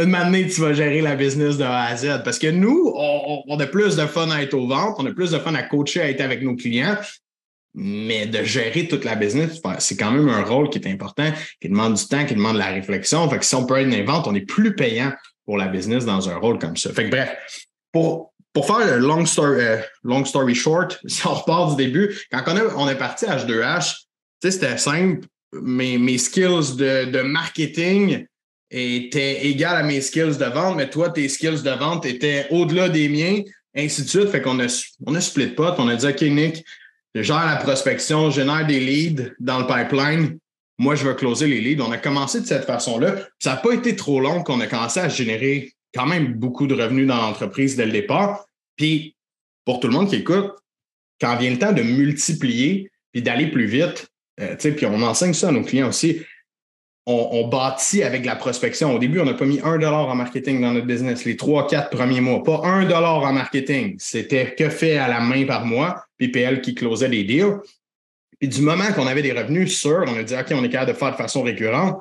Une 0.00 0.14
année, 0.14 0.46
tu 0.46 0.60
vas 0.60 0.72
gérer 0.72 1.00
la 1.00 1.16
business 1.16 1.58
de 1.58 1.64
A 1.64 1.84
à 1.84 1.96
Z. 1.96 2.22
Parce 2.24 2.38
que 2.38 2.46
nous, 2.46 2.92
on, 2.94 3.42
on, 3.48 3.58
a 3.58 3.66
plus 3.66 3.96
de 3.96 4.06
fun 4.06 4.30
à 4.30 4.42
être 4.42 4.54
aux 4.54 4.68
ventes, 4.68 4.96
on 4.98 5.06
a 5.06 5.12
plus 5.12 5.32
de 5.32 5.38
fun 5.38 5.54
à 5.54 5.62
coacher, 5.62 6.00
à 6.00 6.10
être 6.10 6.20
avec 6.20 6.42
nos 6.42 6.54
clients. 6.54 6.96
Mais 7.74 8.26
de 8.26 8.42
gérer 8.44 8.88
toute 8.88 9.04
la 9.04 9.14
business, 9.14 9.60
c'est 9.78 9.96
quand 9.96 10.10
même 10.10 10.28
un 10.28 10.42
rôle 10.42 10.70
qui 10.70 10.78
est 10.78 10.88
important, 10.88 11.30
qui 11.60 11.68
demande 11.68 11.94
du 11.94 12.06
temps, 12.06 12.24
qui 12.24 12.34
demande 12.34 12.54
de 12.54 12.58
la 12.58 12.68
réflexion. 12.68 13.28
Fait 13.28 13.38
que 13.38 13.44
si 13.44 13.54
on 13.54 13.66
peut 13.66 13.76
être 13.76 13.86
une 13.86 14.04
vente, 14.04 14.26
on 14.26 14.34
est 14.34 14.46
plus 14.46 14.74
payant 14.74 15.12
pour 15.44 15.58
la 15.58 15.68
business 15.68 16.04
dans 16.04 16.28
un 16.28 16.36
rôle 16.36 16.58
comme 16.58 16.76
ça. 16.76 16.92
Fait 16.92 17.04
que 17.04 17.10
bref, 17.10 17.36
pour, 17.92 18.32
pour 18.52 18.66
faire 18.66 18.86
le 18.86 18.98
long 18.98 19.24
story, 19.26 19.60
euh, 19.60 19.78
long 20.02 20.24
story 20.24 20.54
short, 20.54 21.00
si 21.06 21.26
on 21.26 21.34
repart 21.34 21.76
du 21.76 21.84
début, 21.84 22.16
quand 22.30 22.42
on, 22.46 22.56
a, 22.56 22.74
on 22.76 22.88
est 22.88 22.98
parti 22.98 23.26
à 23.26 23.36
H2H, 23.36 24.07
c'était 24.42 24.78
simple. 24.78 25.26
Mes, 25.52 25.98
mes 25.98 26.18
skills 26.18 26.76
de, 26.76 27.10
de 27.10 27.20
marketing 27.22 28.26
étaient 28.70 29.46
égales 29.46 29.76
à 29.76 29.82
mes 29.82 30.00
skills 30.00 30.36
de 30.38 30.44
vente, 30.44 30.76
mais 30.76 30.90
toi, 30.90 31.10
tes 31.10 31.28
skills 31.28 31.62
de 31.62 31.70
vente 31.70 32.04
étaient 32.04 32.46
au-delà 32.50 32.88
des 32.88 33.08
miens, 33.08 33.42
ainsi 33.74 34.02
de 34.02 34.08
suite. 34.08 34.28
Fait 34.28 34.42
qu'on 34.42 34.60
a, 34.60 34.66
on 35.06 35.14
a 35.14 35.20
split 35.20 35.48
pot, 35.48 35.74
on 35.78 35.88
a 35.88 35.96
dit, 35.96 36.06
OK, 36.06 36.20
Nick, 36.22 36.64
je 37.14 37.22
gère 37.22 37.46
la 37.46 37.56
prospection, 37.56 38.30
je 38.30 38.40
génère 38.40 38.66
des 38.66 38.80
leads 38.80 39.32
dans 39.40 39.60
le 39.60 39.66
pipeline. 39.66 40.38
Moi, 40.78 40.94
je 40.94 41.08
vais 41.08 41.16
closer 41.16 41.46
les 41.46 41.60
leads. 41.60 41.82
On 41.82 41.90
a 41.90 41.98
commencé 41.98 42.40
de 42.40 42.46
cette 42.46 42.64
façon-là. 42.64 43.16
Ça 43.38 43.54
n'a 43.54 43.56
pas 43.56 43.72
été 43.72 43.96
trop 43.96 44.20
long 44.20 44.42
qu'on 44.42 44.60
a 44.60 44.66
commencé 44.66 45.00
à 45.00 45.08
générer 45.08 45.72
quand 45.94 46.06
même 46.06 46.34
beaucoup 46.34 46.66
de 46.66 46.74
revenus 46.74 47.06
dans 47.06 47.16
l'entreprise 47.16 47.74
dès 47.74 47.86
le 47.86 47.92
départ. 47.92 48.44
Puis, 48.76 49.16
pour 49.64 49.80
tout 49.80 49.88
le 49.88 49.94
monde 49.94 50.08
qui 50.08 50.16
écoute, 50.16 50.52
quand 51.20 51.36
vient 51.36 51.50
le 51.50 51.58
temps 51.58 51.72
de 51.72 51.82
multiplier 51.82 52.90
puis 53.12 53.22
d'aller 53.22 53.48
plus 53.48 53.66
vite, 53.66 54.08
euh, 54.40 54.56
puis 54.56 54.86
on 54.86 55.02
enseigne 55.02 55.34
ça 55.34 55.48
à 55.48 55.52
nos 55.52 55.62
clients 55.62 55.88
aussi, 55.88 56.22
on, 57.10 57.48
bâtit 57.48 58.02
avec 58.02 58.26
la 58.26 58.36
prospection. 58.36 58.94
Au 58.94 58.98
début, 58.98 59.18
on 59.20 59.24
n'a 59.24 59.32
pas 59.32 59.46
mis 59.46 59.60
un 59.64 59.78
dollar 59.78 60.08
en 60.08 60.14
marketing 60.14 60.60
dans 60.60 60.72
notre 60.72 60.86
business 60.86 61.24
les 61.24 61.36
trois, 61.36 61.66
quatre 61.66 61.88
premiers 61.88 62.20
mois. 62.20 62.42
Pas 62.42 62.60
un 62.64 62.84
dollar 62.84 63.22
en 63.22 63.32
marketing. 63.32 63.96
C'était 63.98 64.54
que 64.54 64.68
fait 64.68 64.98
à 64.98 65.08
la 65.08 65.20
main 65.20 65.46
par 65.46 65.64
mois, 65.64 66.04
puis 66.18 66.28
PL 66.28 66.60
qui 66.60 66.74
closait 66.74 67.08
des 67.08 67.24
deals. 67.24 67.60
Puis 68.38 68.48
du 68.48 68.60
moment 68.60 68.92
qu'on 68.94 69.06
avait 69.06 69.22
des 69.22 69.32
revenus 69.32 69.78
sûrs, 69.78 70.04
on 70.06 70.18
a 70.18 70.22
dit, 70.22 70.34
OK, 70.34 70.48
on 70.52 70.62
est 70.62 70.68
capable 70.68 70.92
de 70.92 70.98
faire 70.98 71.12
de 71.12 71.16
façon 71.16 71.42
récurrente, 71.42 71.96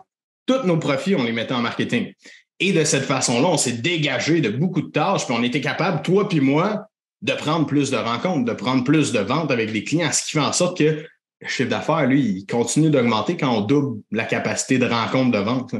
tous 0.45 0.63
nos 0.65 0.77
profits, 0.77 1.15
on 1.15 1.23
les 1.23 1.31
mettait 1.31 1.53
en 1.53 1.61
marketing. 1.61 2.11
Et 2.59 2.73
de 2.73 2.83
cette 2.83 3.03
façon-là, 3.03 3.47
on 3.47 3.57
s'est 3.57 3.73
dégagé 3.73 4.41
de 4.41 4.49
beaucoup 4.49 4.81
de 4.81 4.91
tâches, 4.91 5.25
puis 5.25 5.35
on 5.37 5.43
était 5.43 5.61
capable, 5.61 6.01
toi 6.01 6.27
puis 6.27 6.41
moi, 6.41 6.87
de 7.21 7.33
prendre 7.33 7.65
plus 7.65 7.91
de 7.91 7.97
rencontres, 7.97 8.45
de 8.45 8.53
prendre 8.53 8.83
plus 8.83 9.11
de 9.13 9.19
ventes 9.19 9.51
avec 9.51 9.71
les 9.71 9.83
clients, 9.83 10.11
ce 10.11 10.25
qui 10.25 10.31
fait 10.33 10.39
en 10.39 10.53
sorte 10.53 10.77
que 10.77 11.05
le 11.41 11.47
chiffre 11.47 11.69
d'affaires, 11.69 12.07
lui, 12.07 12.21
il 12.21 12.45
continue 12.45 12.89
d'augmenter 12.89 13.37
quand 13.37 13.57
on 13.57 13.61
double 13.61 14.01
la 14.11 14.25
capacité 14.25 14.77
de 14.77 14.85
rencontre 14.85 15.31
de 15.31 15.43
vente. 15.43 15.75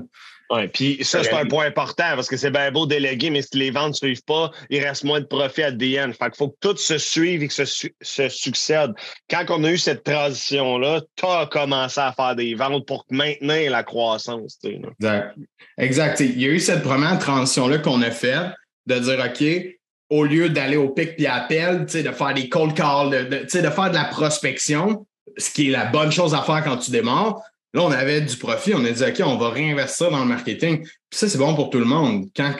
Oui, 0.50 0.68
puis 0.70 1.04
ça, 1.04 1.24
c'est 1.24 1.34
un 1.34 1.46
point 1.46 1.66
important 1.66 2.16
parce 2.16 2.30
que 2.30 2.38
c'est 2.38 2.52
bien 2.52 2.72
beau 2.72 2.86
déléguer, 2.86 3.30
mais 3.30 3.42
si 3.42 3.58
les 3.58 3.70
ventes 3.70 3.90
ne 3.90 4.08
suivent 4.08 4.24
pas, 4.24 4.52
il 4.70 4.82
reste 4.82 5.04
moins 5.04 5.20
de 5.20 5.26
profit 5.26 5.64
à 5.64 5.72
DN. 5.72 6.14
Fait 6.14 6.26
qu'il 6.26 6.36
faut 6.38 6.50
que 6.50 6.58
tout 6.62 6.78
se 6.78 6.98
suive 6.98 7.44
et 7.44 7.50
que 7.50 7.54
se, 7.54 7.88
se 8.02 8.30
succède. 8.30 8.92
Quand 9.30 9.44
on 9.50 9.64
a 9.66 9.72
eu 9.72 9.78
cette 9.78 10.06
transition-là, 10.06 11.02
tu 11.18 11.26
as 11.26 11.48
commencé 11.48 12.00
à 12.00 12.14
faire 12.14 12.36
des 12.36 12.56
ventes 12.56 12.86
pour 12.88 13.06
maintenir 13.10 13.72
la 13.72 13.84
croissance. 13.84 14.58
exact. 14.64 15.36
Exact. 15.78 16.20
Il 16.22 16.42
y 16.42 16.46
a 16.46 16.50
eu 16.50 16.60
cette 16.60 16.82
première 16.82 17.20
transition-là 17.20 17.80
qu'on 17.80 18.02
a 18.02 18.12
faite 18.12 18.54
de 18.86 19.00
dire 19.00 19.20
OK, 19.20 19.78
au 20.10 20.24
lieu 20.24 20.50
d'aller 20.50 20.78
au 20.78 20.90
pic 20.90 21.18
puis 21.18 21.28
appel, 21.28 21.86
de 21.86 22.12
faire 22.12 22.34
des 22.34 22.48
cold 22.48 22.74
calls, 22.74 23.10
de, 23.10 23.36
de, 23.36 23.44
de 23.44 23.70
faire 23.70 23.90
de 23.90 23.96
la 23.96 24.06
prospection, 24.06 25.06
ce 25.38 25.52
qui 25.52 25.70
est 25.70 25.72
la 25.72 25.86
bonne 25.86 26.12
chose 26.12 26.34
à 26.34 26.42
faire 26.42 26.64
quand 26.64 26.78
tu 26.78 26.92
démarres. 26.92 27.42
Là, 27.74 27.82
on 27.84 27.92
avait 27.92 28.22
du 28.22 28.36
profit, 28.38 28.74
on 28.74 28.84
a 28.86 28.92
dit, 28.92 29.04
OK, 29.04 29.22
on 29.26 29.38
va 29.38 29.50
réinvestir 29.50 30.10
dans 30.10 30.20
le 30.20 30.26
marketing. 30.26 30.82
Puis 30.82 31.20
ça, 31.20 31.28
c'est 31.28 31.38
bon 31.38 31.54
pour 31.56 31.70
tout 31.70 31.80
le 31.80 31.86
monde. 31.86 32.28
Quand, 32.36 32.56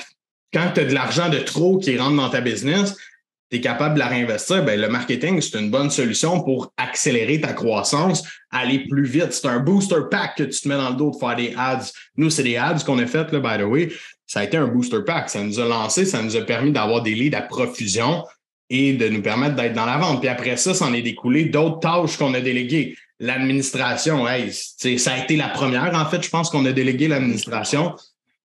quand 0.54 0.72
tu 0.74 0.82
as 0.82 0.86
de 0.86 0.94
l'argent 0.94 1.30
de 1.30 1.40
trop 1.40 1.78
qui 1.78 1.98
rentre 1.98 2.16
dans 2.16 2.30
ta 2.30 2.42
business, 2.42 2.96
tu 3.50 3.58
es 3.58 3.62
capable 3.62 3.96
de 3.96 4.00
la 4.00 4.08
réinvestir, 4.08 4.64
ben, 4.64 4.80
le 4.80 4.90
marketing, 4.90 5.40
c'est 5.42 5.58
une 5.58 5.72
bonne 5.72 5.90
solution 5.90 6.42
pour 6.44 6.74
accélérer 6.76 7.40
ta 7.40 7.54
croissance, 7.54 8.24
aller 8.52 8.86
plus 8.88 9.06
vite. 9.06 9.32
C'est 9.32 9.48
un 9.48 9.60
booster 9.60 10.02
pack 10.12 10.36
que 10.36 10.44
tu 10.44 10.62
te 10.62 10.68
mets 10.68 10.76
dans 10.76 10.90
le 10.90 10.96
dos 10.96 11.12
de 11.12 11.18
faire 11.18 11.36
des 11.36 11.54
ads. 11.58 11.90
Nous, 12.18 12.30
c'est 12.30 12.44
des 12.44 12.58
ads 12.58 12.80
qu'on 12.86 13.00
a 13.00 13.06
fait, 13.06 13.32
là, 13.32 13.40
by 13.40 13.64
the 13.64 13.66
way. 13.66 13.90
Ça 14.26 14.42
a 14.42 14.44
été 14.44 14.58
un 14.58 14.68
booster 14.68 15.00
pack. 15.06 15.30
Ça 15.30 15.42
nous 15.42 15.60
a 15.60 15.66
lancé, 15.66 16.06
ça 16.06 16.22
nous 16.22 16.36
a 16.36 16.42
permis 16.42 16.72
d'avoir 16.74 17.02
des 17.02 17.16
leads 17.16 17.38
à 17.38 17.42
profusion 17.42 18.26
et 18.70 18.94
de 18.94 19.08
nous 19.08 19.22
permettre 19.22 19.56
d'être 19.56 19.74
dans 19.74 19.86
la 19.86 19.98
vente. 19.98 20.20
Puis 20.20 20.30
après 20.30 20.58
ça, 20.58 20.74
ça 20.74 20.86
en 20.86 20.94
est 20.94 21.02
découlé 21.02 21.46
d'autres 21.46 21.80
tâches 21.80 22.18
qu'on 22.18 22.34
a 22.34 22.42
déléguées. 22.42 22.96
L'administration, 23.20 24.28
hey, 24.28 24.52
ça 24.52 25.14
a 25.14 25.18
été 25.18 25.38
la 25.38 25.48
première, 25.48 25.94
en 25.96 26.06
fait, 26.06 26.22
je 26.22 26.30
pense 26.30 26.50
qu'on 26.50 26.66
a 26.66 26.72
délégué 26.72 27.08
l'administration. 27.08 27.96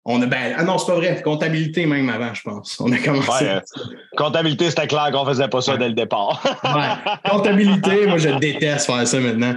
On 0.05 0.21
a, 0.23 0.26
ben, 0.26 0.55
ah 0.57 0.64
non, 0.64 0.79
c'est 0.79 0.87
pas 0.87 0.97
vrai, 0.97 1.23
comptabilité 1.23 1.87
même 1.87 2.09
avant, 2.09 2.35
je 2.35 2.43
pense. 2.43 2.81
On 2.81 2.91
a 2.91 2.99
commencé. 2.99 3.45
Euh, 3.45 3.61
comptabilité, 4.17 4.71
c'était 4.71 4.88
clair 4.88 5.11
qu'on 5.12 5.25
faisait 5.25 5.47
pas 5.47 5.61
ça 5.61 5.76
dès 5.76 5.88
le 5.88 5.95
départ. 5.95 6.43
ouais. 6.64 7.31
Comptabilité, 7.31 8.07
moi, 8.07 8.19
je 8.19 8.31
déteste 8.31 8.87
faire 8.87 9.07
ça 9.07 9.21
maintenant. 9.21 9.55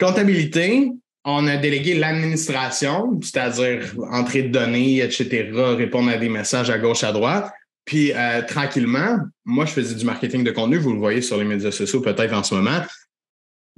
Comptabilité, 0.00 0.90
on 1.24 1.46
a 1.46 1.56
délégué 1.56 1.94
l'administration, 1.94 3.20
c'est-à-dire 3.22 3.94
entrer 4.10 4.42
de 4.44 4.48
données, 4.48 4.98
etc., 4.98 5.50
répondre 5.76 6.10
à 6.10 6.16
des 6.16 6.28
messages 6.28 6.70
à 6.70 6.78
gauche, 6.78 7.04
à 7.04 7.12
droite. 7.12 7.52
Puis 7.84 8.12
euh, 8.12 8.42
tranquillement, 8.42 9.18
moi, 9.44 9.66
je 9.66 9.72
faisais 9.72 9.94
du 9.94 10.04
marketing 10.04 10.42
de 10.42 10.50
contenu, 10.50 10.78
vous 10.78 10.92
le 10.92 10.98
voyez 10.98 11.22
sur 11.22 11.36
les 11.36 11.44
médias 11.44 11.70
sociaux 11.70 12.00
peut-être 12.00 12.32
en 12.32 12.42
ce 12.42 12.54
moment. 12.54 12.80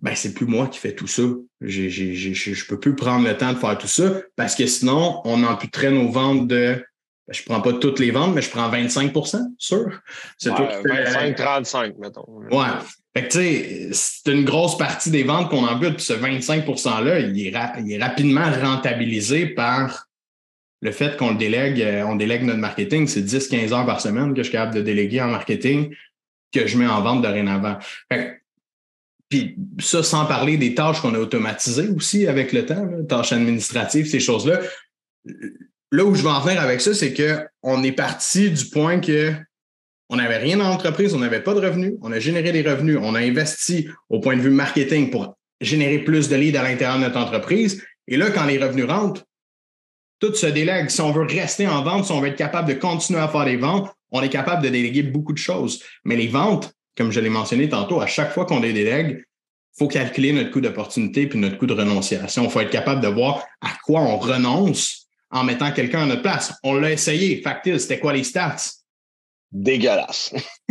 Ben, 0.03 0.15
c'est 0.15 0.35
plus 0.35 0.47
moi 0.47 0.69
qui 0.69 0.79
fais 0.79 0.95
tout 0.95 1.07
ça. 1.07 1.23
J'ai, 1.63 1.89
j'ai, 1.89 2.15
j'ai, 2.15 2.35
je 2.35 2.67
peux 2.67 2.79
plus 2.79 2.95
prendre 2.95 3.27
le 3.27 3.37
temps 3.37 3.53
de 3.53 3.59
faire 3.59 3.79
tout 3.79 3.89
ça 3.89 4.21
parce 4.37 4.55
que 4.55 4.67
sinon, 4.67 5.23
on 5.25 5.43
amputerait 5.43 5.91
nos 5.91 6.11
ventes 6.11 6.47
de. 6.47 6.85
Ben, 7.27 7.33
je 7.33 7.43
prends 7.43 7.61
pas 7.61 7.73
toutes 7.73 7.99
les 7.99 8.11
ventes, 8.11 8.35
mais 8.35 8.43
je 8.43 8.51
prends 8.51 8.71
25% 8.71 9.41
sûr. 9.59 10.01
C'est 10.39 10.51
ouais, 10.51 10.83
25, 10.85 11.37
35, 11.37 11.99
mettons. 11.99 12.25
Ouais. 12.29 12.67
Fait 13.17 13.27
que, 13.27 13.33
tu 13.33 13.39
sais, 13.39 13.89
c'est 13.93 14.33
une 14.33 14.45
grosse 14.45 14.77
partie 14.77 15.11
des 15.11 15.25
ventes 15.25 15.51
qu'on 15.51 15.67
embute, 15.67 15.97
puis 15.97 16.05
ce 16.05 16.13
25 16.13 16.67
%-là, 16.67 17.21
il 17.21 17.47
est, 17.47 17.53
il 17.81 17.93
est 17.93 18.03
rapidement 18.03 18.49
rentabilisé 18.63 19.47
par 19.47 20.07
le 20.83 20.93
fait 20.93 21.17
qu'on 21.17 21.35
délègue, 21.35 21.81
euh, 21.81 22.05
on 22.05 22.17
délègue 22.17 22.43
notre 22.43 22.59
marketing, 22.59 23.07
c'est 23.07 23.23
10-15 23.23 23.73
heures 23.73 23.87
par 23.87 24.01
semaine 24.01 24.33
que 24.33 24.39
je 24.39 24.49
suis 24.49 24.53
capable 24.53 24.75
de 24.75 24.83
déléguer 24.83 25.21
en 25.21 25.29
marketing 25.29 25.95
que 26.53 26.67
je 26.67 26.79
mets 26.79 26.87
en 26.87 27.03
vente 27.03 27.23
dorénavant. 27.23 27.79
puis 29.29 29.57
ça, 29.81 30.03
sans 30.03 30.27
parler 30.27 30.57
des 30.57 30.75
tâches 30.75 31.01
qu'on 31.01 31.15
a 31.15 31.19
automatisées 31.19 31.89
aussi 31.89 32.27
avec 32.27 32.53
le 32.53 32.65
temps, 32.65 32.87
tâches 33.09 33.33
administratives, 33.33 34.07
ces 34.07 34.21
choses-là. 34.21 34.61
Là 35.93 36.05
où 36.05 36.15
je 36.15 36.23
veux 36.23 36.29
en 36.29 36.41
venir 36.41 36.61
avec 36.61 36.81
ça, 36.81 36.95
c'est 36.95 37.13
qu'on 37.15 37.83
est 37.83 37.93
parti 37.93 38.51
du 38.51 38.67
point 38.67 39.01
que 39.01 39.33
on 40.09 40.17
n'avait 40.17 40.39
rien 40.39 40.59
dans 40.59 40.69
l'entreprise, 40.69 41.15
on 41.15 41.19
n'avait 41.19 41.43
pas 41.43 41.55
de 41.55 41.61
revenus, 41.61 41.95
on 42.01 42.13
a 42.13 42.21
généré 42.21 42.53
des 42.53 42.63
revenus, 42.63 42.99
on 43.01 43.17
a 43.17 43.21
investi 43.21 43.89
au 44.09 44.21
point 44.21 44.37
de 44.37 44.41
vue 44.41 44.51
marketing 44.51 45.11
pour 45.11 45.37
générer 45.61 45.99
plus 45.99 46.29
de 46.29 46.37
leads 46.37 46.57
à 46.57 46.63
l'intérieur 46.63 46.99
de 46.99 47.05
notre 47.05 47.19
entreprise. 47.19 47.85
Et 48.07 48.17
là, 48.17 48.31
quand 48.31 48.45
les 48.45 48.63
revenus 48.63 48.85
rentrent, 48.85 49.25
tout 50.19 50.35
se 50.35 50.47
délègue. 50.47 50.91
Si 50.91 51.01
on 51.01 51.13
veut 51.13 51.27
rester 51.27 51.67
en 51.67 51.83
vente, 51.83 52.07
si 52.07 52.13
on 52.13 52.21
veut 52.21 52.29
être 52.29 52.37
capable 52.37 52.69
de 52.69 52.75
continuer 52.75 53.21
à 53.21 53.29
faire 53.29 53.45
des 53.45 53.57
ventes, 53.57 53.91
on 54.11 54.23
est 54.23 54.29
capable 54.29 54.63
de 54.63 54.69
déléguer 54.69 55.03
beaucoup 55.03 55.33
de 55.33 55.39
choses. 55.39 55.83
Mais 56.05 56.17
les 56.17 56.29
ventes, 56.29 56.73
comme 56.97 57.13
je 57.13 57.21
l'ai 57.21 57.29
mentionné 57.29 57.69
tantôt, 57.69 58.01
à 58.01 58.07
chaque 58.07 58.33
fois 58.33 58.47
qu'on 58.47 58.61
les 58.61 58.73
délègue, 58.73 59.19
il 59.19 59.79
faut 59.79 59.89
calculer 59.89 60.33
notre 60.33 60.51
coût 60.51 60.61
d'opportunité 60.61 61.27
puis 61.27 61.39
notre 61.39 61.59
coût 61.59 61.67
de 61.67 61.75
renonciation. 61.75 62.45
Il 62.45 62.51
faut 62.51 62.61
être 62.61 62.71
capable 62.71 63.03
de 63.03 63.09
voir 63.09 63.45
à 63.61 63.71
quoi 63.85 64.01
on 64.01 64.17
renonce 64.17 65.07
en 65.31 65.45
mettant 65.45 65.73
quelqu'un 65.73 66.05
à 66.05 66.07
notre 66.07 66.23
place. 66.23 66.55
On 66.63 66.75
l'a 66.75 66.93
essayé. 66.93 67.43
Factile, 67.43 67.79
c'était 67.79 67.99
quoi 67.99 68.13
les 68.13 68.25
stats? 68.25 68.57
Dégueulasse. 69.53 70.35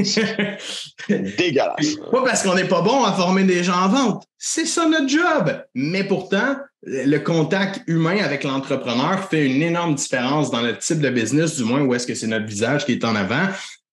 Dégueulasse. 1.10 1.96
Pas 2.12 2.24
parce 2.24 2.44
qu'on 2.44 2.56
n'est 2.56 2.68
pas 2.68 2.82
bon 2.82 3.04
à 3.04 3.14
former 3.14 3.44
des 3.44 3.64
gens 3.64 3.78
en 3.78 3.90
vente. 3.90 4.24
C'est 4.38 4.66
ça 4.66 4.88
notre 4.88 5.08
job. 5.08 5.64
Mais 5.76 6.04
pourtant, 6.04 6.56
le 6.86 7.18
contact 7.18 7.82
humain 7.88 8.18
avec 8.24 8.44
l'entrepreneur 8.44 9.28
fait 9.30 9.46
une 9.46 9.62
énorme 9.62 9.96
différence 9.96 10.52
dans 10.52 10.62
le 10.62 10.78
type 10.78 11.00
de 11.00 11.10
business, 11.10 11.58
du 11.58 11.64
moins 11.64 11.82
où 11.82 11.94
est-ce 11.94 12.08
que 12.08 12.16
c'est 12.16 12.28
notre 12.28 12.46
visage 12.46 12.86
qui 12.86 12.94
est 12.94 13.04
en 13.04 13.16
avant. 13.16 13.48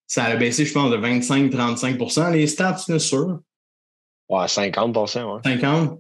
Ça 0.06 0.24
a 0.24 0.36
baissé, 0.36 0.66
je 0.66 0.72
pense, 0.72 0.90
de 0.90 0.98
25-35% 0.98 2.32
Les 2.32 2.46
stats, 2.46 2.76
c'est 2.76 2.98
sûr. 2.98 3.40
Ouais, 4.28 4.46
50 4.46 4.96
ouais. 4.96 5.06
50 5.44 5.98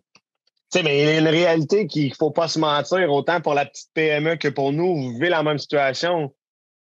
sais, 0.72 0.82
mais 0.82 0.98
il 0.98 1.04
y 1.04 1.08
a 1.08 1.18
une 1.18 1.28
réalité 1.28 1.86
qu'il 1.86 2.08
ne 2.08 2.14
faut 2.14 2.30
pas 2.30 2.48
se 2.48 2.58
mentir, 2.58 3.10
autant 3.12 3.40
pour 3.40 3.54
la 3.54 3.66
petite 3.66 3.90
PME 3.94 4.36
que 4.36 4.48
pour 4.48 4.72
nous. 4.72 4.96
Vous 4.96 5.12
vivez 5.12 5.28
la 5.28 5.42
même 5.42 5.58
situation. 5.58 6.32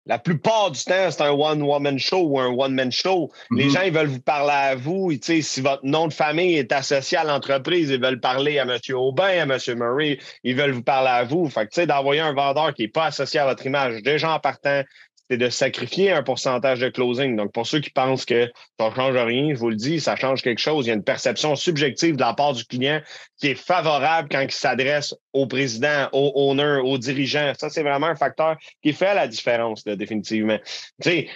La 0.06 0.20
plupart 0.20 0.70
du 0.70 0.82
temps, 0.84 1.10
c'est 1.10 1.20
un 1.20 1.32
one-woman 1.32 1.98
show 1.98 2.22
ou 2.22 2.38
un 2.38 2.46
one-man 2.46 2.92
show. 2.92 3.32
Les 3.50 3.64
mhm. 3.64 3.70
gens, 3.70 3.80
ils 3.82 3.92
veulent 3.92 4.06
vous 4.06 4.20
parler 4.20 4.52
à 4.52 4.74
vous. 4.76 5.12
Si 5.20 5.60
votre 5.60 5.84
nom 5.84 6.06
de 6.06 6.12
famille 6.12 6.54
est 6.54 6.70
associé 6.70 7.18
à 7.18 7.24
l'entreprise, 7.24 7.90
ils 7.90 8.00
veulent 8.00 8.20
parler 8.20 8.60
à 8.60 8.62
M. 8.62 8.78
Aubin, 8.94 9.24
à 9.24 9.42
M. 9.42 9.58
Murray. 9.76 10.18
Ils 10.44 10.54
veulent 10.54 10.70
vous 10.70 10.82
parler 10.84 11.10
à 11.10 11.24
vous. 11.24 11.48
Fait 11.48 11.66
que, 11.66 11.84
d'envoyer 11.84 12.20
un 12.20 12.34
vendeur 12.34 12.72
qui 12.72 12.82
n'est 12.82 12.88
pas 12.88 13.06
associé 13.06 13.40
à 13.40 13.46
votre 13.46 13.66
image, 13.66 14.00
déjà 14.02 14.32
en 14.32 14.38
partant, 14.38 14.82
c'est 15.30 15.36
de 15.36 15.48
sacrifier 15.48 16.12
un 16.12 16.22
pourcentage 16.22 16.80
de 16.80 16.88
closing. 16.88 17.36
Donc, 17.36 17.52
pour 17.52 17.66
ceux 17.66 17.80
qui 17.80 17.90
pensent 17.90 18.24
que 18.24 18.50
ça 18.78 18.88
ne 18.88 18.94
change 18.94 19.16
rien, 19.16 19.54
je 19.54 19.58
vous 19.58 19.70
le 19.70 19.76
dis, 19.76 20.00
ça 20.00 20.16
change 20.16 20.42
quelque 20.42 20.60
chose. 20.60 20.86
Il 20.86 20.88
y 20.88 20.92
a 20.92 20.94
une 20.94 21.04
perception 21.04 21.56
subjective 21.56 22.16
de 22.16 22.20
la 22.20 22.34
part 22.34 22.52
du 22.52 22.64
client 22.64 23.00
qui 23.38 23.48
est 23.48 23.54
favorable 23.54 24.28
quand 24.30 24.40
il 24.40 24.50
s'adresse 24.50 25.14
au 25.32 25.46
président, 25.46 26.08
au 26.12 26.32
owner, 26.34 26.80
au 26.84 26.98
dirigeant. 26.98 27.52
Ça, 27.58 27.70
c'est 27.70 27.82
vraiment 27.82 28.06
un 28.06 28.16
facteur 28.16 28.56
qui 28.82 28.92
fait 28.92 29.14
la 29.14 29.28
différence, 29.28 29.84
définitivement. 29.84 30.58
Tu 31.02 31.10
sais, 31.10 31.28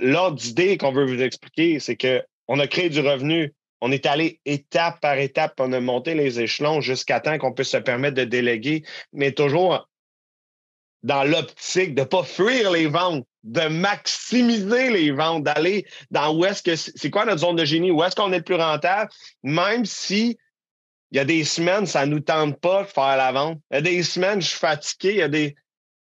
l'ordre 0.00 0.40
qu'on 0.78 0.92
veut 0.92 1.06
vous 1.06 1.22
expliquer, 1.22 1.80
c'est 1.80 1.96
qu'on 1.96 2.58
a 2.58 2.66
créé 2.66 2.88
du 2.88 3.00
revenu 3.00 3.52
on 3.86 3.92
est 3.92 4.06
allé 4.06 4.40
étape 4.46 4.98
par 5.02 5.18
étape, 5.18 5.60
on 5.60 5.70
a 5.74 5.78
monté 5.78 6.14
les 6.14 6.40
échelons 6.40 6.80
jusqu'à 6.80 7.20
temps 7.20 7.36
qu'on 7.36 7.52
puisse 7.52 7.68
se 7.68 7.76
permettre 7.76 8.14
de 8.14 8.24
déléguer, 8.24 8.82
mais 9.12 9.32
toujours 9.32 9.86
dans 11.04 11.22
l'optique 11.22 11.94
de 11.94 12.00
ne 12.00 12.06
pas 12.06 12.24
fuir 12.24 12.72
les 12.72 12.86
ventes, 12.86 13.26
de 13.44 13.68
maximiser 13.68 14.90
les 14.90 15.12
ventes, 15.12 15.44
d'aller 15.44 15.86
dans 16.10 16.34
où 16.34 16.44
est-ce 16.46 16.62
que 16.62 16.74
c'est 16.76 17.10
quoi 17.10 17.26
notre 17.26 17.40
zone 17.40 17.56
de 17.56 17.64
génie, 17.64 17.90
où 17.90 18.02
est-ce 18.02 18.16
qu'on 18.16 18.32
est 18.32 18.38
le 18.38 18.44
plus 18.44 18.54
rentable, 18.56 19.10
même 19.42 19.84
si 19.84 20.38
il 21.12 21.18
y 21.18 21.20
a 21.20 21.24
des 21.24 21.44
semaines, 21.44 21.86
ça 21.86 22.06
ne 22.06 22.10
nous 22.10 22.20
tente 22.20 22.58
pas 22.58 22.82
de 22.82 22.88
faire 22.88 23.16
la 23.16 23.30
vente. 23.30 23.60
Il 23.70 23.74
y 23.74 23.78
a 23.78 23.82
des 23.82 24.02
semaines, 24.02 24.40
je 24.40 24.48
suis 24.48 24.58
fatigué, 24.58 25.10
il 25.10 25.18
y 25.18 25.22
a 25.22 25.28
des. 25.28 25.54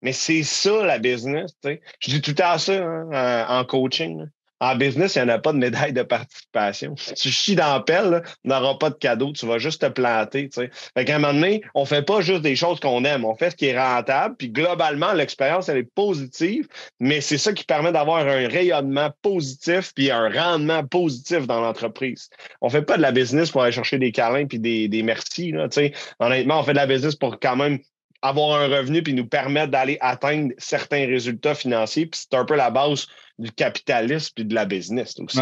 Mais 0.04 0.14
c'est 0.14 0.44
ça 0.44 0.86
la 0.86 1.00
business. 1.00 1.52
Je 1.64 2.12
dis 2.12 2.22
tout 2.22 2.36
à 2.38 2.58
ça 2.58 2.74
hein, 2.82 3.46
en 3.50 3.66
coaching. 3.66 4.26
En 4.62 4.76
business, 4.76 5.16
il 5.16 5.24
n'y 5.24 5.32
en 5.32 5.34
a 5.34 5.40
pas 5.40 5.54
de 5.54 5.58
médaille 5.58 5.92
de 5.92 6.04
participation. 6.04 6.94
Tu 7.16 7.32
chies 7.32 7.56
dans 7.56 7.74
la 7.74 7.80
pelle, 7.80 8.22
on 8.46 8.50
n'aura 8.50 8.78
pas 8.78 8.92
de 8.92 8.96
cadeau, 8.96 9.34
tu 9.34 9.48
vas 9.48 9.58
juste 9.58 9.82
te 9.82 9.88
planter. 9.88 10.50
Tu 10.50 10.62
sais. 10.62 10.70
Fait 10.96 11.04
qu'à 11.04 11.16
un 11.16 11.20
moment 11.20 11.34
donné, 11.34 11.64
on 11.74 11.82
ne 11.82 11.88
fait 11.88 12.04
pas 12.04 12.22
juste 12.22 12.44
des 12.44 12.56
choses 12.56 12.80
qu'on 12.80 13.04
aime, 13.04 13.26
on 13.26 13.36
fait 13.36 13.50
ce 13.50 13.56
qui 13.56 13.66
est 13.66 13.78
rentable, 13.78 14.36
puis 14.38 14.50
globalement, 14.50 15.14
l'expérience, 15.14 15.68
elle 15.68 15.78
est 15.78 15.92
positive, 15.96 16.68
mais 17.00 17.22
c'est 17.22 17.40
ça 17.40 17.54
qui 17.54 17.64
permet 17.64 17.92
d'avoir 17.92 18.20
un 18.20 18.48
rayonnement 18.48 19.10
positif 19.24 19.94
puis 19.96 20.12
un 20.12 20.30
rendement 20.30 20.86
positif 20.86 21.48
dans 21.48 21.60
l'entreprise. 21.60 22.30
On 22.62 22.68
ne 22.68 22.72
fait 22.72 22.84
pas 22.84 22.98
de 22.98 23.02
la 23.02 23.12
business 23.12 23.50
pour 23.50 23.64
aller 23.64 23.72
chercher 23.72 23.98
des 23.98 24.12
câlins 24.12 24.46
puis 24.46 24.60
des, 24.60 24.88
des 24.88 25.02
merci. 25.02 25.52
Là, 25.52 25.70
tu 25.70 25.82
sais. 25.82 25.94
Honnêtement, 26.20 26.60
on 26.60 26.64
fait 26.64 26.74
de 26.74 26.78
la 26.78 26.86
business 26.86 27.16
pour 27.16 27.40
quand 27.40 27.56
même 27.56 27.80
avoir 28.22 28.62
un 28.62 28.68
revenu 28.68 29.02
puis 29.02 29.14
nous 29.14 29.26
permettre 29.26 29.72
d'aller 29.72 29.98
atteindre 30.02 30.52
certains 30.58 31.08
résultats 31.08 31.56
financiers. 31.56 32.06
Puis 32.06 32.22
c'est 32.24 32.38
un 32.38 32.46
peu 32.46 32.56
la 32.56 32.70
base 32.70 33.08
du 33.40 33.52
capitalisme 33.52 34.32
puis 34.36 34.46
de 34.46 34.54
la 34.54 34.66
business 34.66 35.16
aussi. 35.20 35.40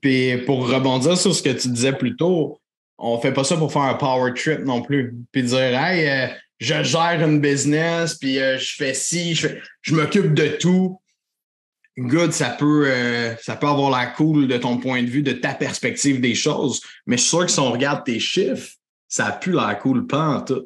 puis 0.00 0.38
pour 0.46 0.68
rebondir 0.68 1.16
sur 1.16 1.34
ce 1.34 1.42
que 1.42 1.50
tu 1.50 1.68
disais 1.68 1.92
plus 1.92 2.16
tôt, 2.16 2.60
on 2.98 3.18
fait 3.18 3.32
pas 3.32 3.44
ça 3.44 3.56
pour 3.56 3.72
faire 3.72 3.82
un 3.82 3.94
power 3.94 4.32
trip 4.34 4.60
non 4.60 4.82
plus. 4.82 5.16
Puis 5.32 5.42
dire, 5.42 5.58
hey, 5.58 6.08
euh, 6.08 6.34
je 6.58 6.82
gère 6.82 7.26
une 7.26 7.40
business, 7.40 8.14
puis 8.14 8.38
euh, 8.38 8.58
je 8.58 8.74
fais 8.74 8.94
ci, 8.94 9.34
je, 9.34 9.48
je 9.82 9.94
m'occupe 9.94 10.34
de 10.34 10.48
tout. 10.48 11.00
Good, 11.98 12.32
ça 12.32 12.50
peut, 12.50 12.84
euh, 12.86 13.34
ça 13.36 13.56
peut 13.56 13.66
avoir 13.66 13.90
la 13.90 14.06
cool 14.06 14.46
de 14.46 14.56
ton 14.56 14.78
point 14.78 15.02
de 15.02 15.08
vue, 15.08 15.22
de 15.22 15.32
ta 15.32 15.54
perspective 15.54 16.20
des 16.20 16.34
choses. 16.34 16.80
Mais 17.06 17.16
je 17.16 17.22
suis 17.22 17.30
sûr 17.30 17.46
que 17.46 17.50
si 17.50 17.58
on 17.58 17.72
regarde 17.72 18.04
tes 18.04 18.20
chiffres, 18.20 18.70
ça 19.08 19.32
plus 19.32 19.52
la 19.52 19.74
cool 19.74 20.06
pas 20.06 20.28
en 20.28 20.40
tout. 20.42 20.64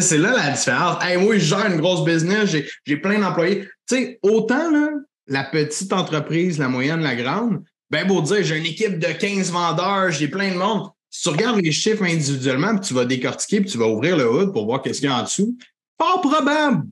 C'est 0.00 0.18
là 0.18 0.32
la 0.32 0.50
différence. 0.50 1.02
Hey, 1.02 1.16
moi, 1.16 1.34
je 1.34 1.44
gère 1.44 1.66
une 1.66 1.80
grosse 1.80 2.04
business, 2.04 2.54
j'ai 2.84 2.96
plein 2.96 3.18
d'employés. 3.18 3.68
Tu 3.88 3.96
sais, 3.96 4.18
autant 4.22 4.70
là, 4.70 4.90
la 5.26 5.44
petite 5.44 5.92
entreprise, 5.92 6.58
la 6.58 6.68
moyenne, 6.68 7.00
la 7.00 7.14
grande, 7.14 7.62
ben 7.90 8.06
beau 8.06 8.20
dire, 8.20 8.42
j'ai 8.42 8.56
une 8.56 8.66
équipe 8.66 8.98
de 8.98 9.12
15 9.12 9.50
vendeurs, 9.50 10.10
j'ai 10.10 10.28
plein 10.28 10.50
de 10.50 10.56
monde. 10.56 10.90
Si 11.10 11.22
tu 11.22 11.28
regardes 11.30 11.60
les 11.60 11.72
chiffres 11.72 12.04
individuellement, 12.04 12.76
puis 12.76 12.88
tu 12.88 12.94
vas 12.94 13.04
décortiquer, 13.04 13.60
puis 13.60 13.70
tu 13.70 13.78
vas 13.78 13.86
ouvrir 13.86 14.16
le 14.16 14.30
hood 14.30 14.52
pour 14.52 14.66
voir 14.66 14.82
qu'est-ce 14.82 15.00
qu'il 15.00 15.08
y 15.08 15.12
a 15.12 15.18
en 15.18 15.22
dessous, 15.22 15.56
pas 15.96 16.18
probable 16.18 16.84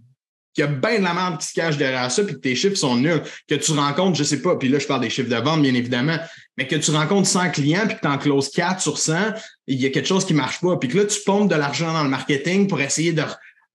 qu'il 0.55 0.65
y 0.65 0.69
a 0.69 0.71
bien 0.71 0.99
de 0.99 1.05
la 1.05 1.15
merde 1.15 1.39
qui 1.39 1.49
se 1.49 1.55
cache 1.55 1.77
derrière 1.77 2.11
ça, 2.11 2.23
puis 2.23 2.35
que 2.35 2.41
tes 2.41 2.55
chiffres 2.55 2.77
sont 2.77 2.97
nuls, 2.97 3.23
que 3.49 3.55
tu 3.55 3.73
rencontres, 3.73 4.17
je 4.17 4.25
sais 4.25 4.41
pas, 4.41 4.57
puis 4.57 4.69
là, 4.69 4.79
je 4.79 4.87
parle 4.87 5.01
des 5.01 5.11
chiffres 5.11 5.29
de 5.29 5.37
vente, 5.37 5.63
bien 5.63 5.75
évidemment, 5.75 6.19
mais 6.57 6.67
que 6.67 6.77
tu 6.77 6.91
rencontres 6.91 7.29
100 7.29 7.51
clients, 7.51 7.87
puis 7.87 7.97
que 7.97 8.01
tu 8.01 8.09
en 8.09 8.19
closes 8.19 8.51
4 8.51 8.81
sur 8.81 8.99
100, 8.99 9.35
il 9.67 9.81
y 9.81 9.87
a 9.87 9.91
quelque 9.91 10.09
chose 10.09 10.25
qui 10.25 10.35
marche 10.35 10.61
pas, 10.61 10.77
puis 10.77 10.89
que 10.89 10.99
là, 10.99 11.05
tu 11.05 11.19
pompes 11.27 11.51
de 11.51 11.57
l'argent 11.57 11.93
dans 11.93 12.05
le 12.05 12.11
marketing 12.11 12.69
pour 12.69 12.81
essayer 12.81 13.13
de 13.13 13.23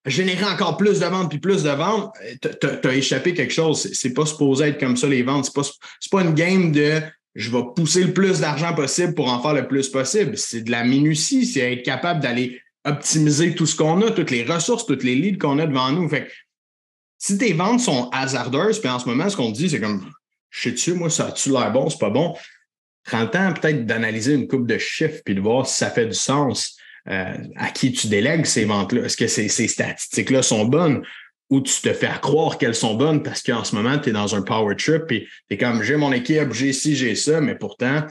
générer 0.05 0.45
encore 0.45 0.77
plus 0.77 0.99
de 0.99 1.05
ventes 1.05 1.29
puis 1.29 1.39
plus 1.39 1.63
de 1.63 1.69
ventes, 1.69 2.13
tu 2.41 2.87
as 2.87 2.93
échappé 2.93 3.33
quelque 3.33 3.53
chose. 3.53 3.89
C'est 3.93 4.13
pas 4.13 4.25
supposé 4.25 4.67
être 4.67 4.79
comme 4.79 4.97
ça, 4.97 5.07
les 5.07 5.23
ventes. 5.23 5.45
C'est 5.45 5.53
pas, 5.53 5.63
pas 6.11 6.23
une 6.23 6.33
game 6.33 6.71
de 6.71 7.01
je 7.35 7.51
vais 7.51 7.63
pousser 7.75 8.03
le 8.03 8.13
plus 8.13 8.39
d'argent 8.39 8.73
possible 8.73 9.13
pour 9.13 9.31
en 9.31 9.41
faire 9.41 9.53
le 9.53 9.67
plus 9.67 9.89
possible. 9.89 10.37
C'est 10.37 10.61
de 10.61 10.71
la 10.71 10.83
minutie, 10.83 11.45
c'est 11.45 11.73
être 11.73 11.83
capable 11.83 12.21
d'aller 12.21 12.59
optimiser 12.85 13.55
tout 13.55 13.65
ce 13.65 13.75
qu'on 13.75 14.01
a, 14.01 14.11
toutes 14.11 14.31
les 14.31 14.43
ressources, 14.43 14.85
toutes 14.85 15.03
les 15.03 15.15
leads 15.15 15.37
qu'on 15.37 15.59
a 15.59 15.67
devant 15.67 15.91
nous. 15.91 16.07
Fait 16.09 16.27
si 17.19 17.37
tes 17.37 17.53
ventes 17.53 17.81
sont 17.81 18.09
hasardeuses, 18.11 18.79
puis 18.79 18.89
en 18.89 18.97
ce 18.97 19.07
moment, 19.07 19.29
ce 19.29 19.35
qu'on 19.35 19.51
dit, 19.51 19.69
c'est 19.69 19.79
comme 19.79 20.09
je 20.49 20.63
sais 20.63 20.71
dessus, 20.71 20.93
moi, 20.93 21.09
ça 21.09 21.27
a-tu 21.27 21.51
l'air 21.51 21.71
bon, 21.71 21.89
c'est 21.89 21.99
pas 21.99 22.09
bon? 22.09 22.35
Prends 23.03 23.21
le 23.21 23.29
temps 23.29 23.53
peut-être 23.53 23.85
d'analyser 23.85 24.33
une 24.33 24.47
coupe 24.47 24.65
de 24.65 24.77
chiffres 24.77 25.21
puis 25.23 25.35
de 25.35 25.41
voir 25.41 25.67
si 25.67 25.75
ça 25.75 25.91
fait 25.91 26.07
du 26.07 26.13
sens. 26.13 26.75
Euh, 27.07 27.37
à 27.55 27.71
qui 27.71 27.91
tu 27.91 28.07
délègues 28.07 28.45
ces 28.45 28.65
ventes-là? 28.65 29.05
Est-ce 29.05 29.17
que 29.17 29.27
ces, 29.27 29.47
statistiques-là 29.47 30.43
sont 30.43 30.65
bonnes? 30.65 31.01
Ou 31.49 31.61
tu 31.61 31.81
te 31.81 31.91
fais 31.93 32.09
croire 32.21 32.57
qu'elles 32.57 32.75
sont 32.75 32.93
bonnes 32.93 33.23
parce 33.23 33.41
qu'en 33.41 33.63
ce 33.63 33.75
moment, 33.75 33.97
tu 33.97 34.09
es 34.09 34.11
dans 34.11 34.35
un 34.35 34.43
power 34.43 34.75
trip 34.75 35.11
et 35.11 35.27
tu 35.49 35.55
es 35.55 35.57
comme 35.57 35.81
j'ai 35.81 35.95
mon 35.95 36.11
équipe, 36.11 36.53
j'ai 36.53 36.73
ci, 36.73 36.95
j'ai 36.95 37.15
ça, 37.15 37.41
mais 37.41 37.55
pourtant, 37.55 38.05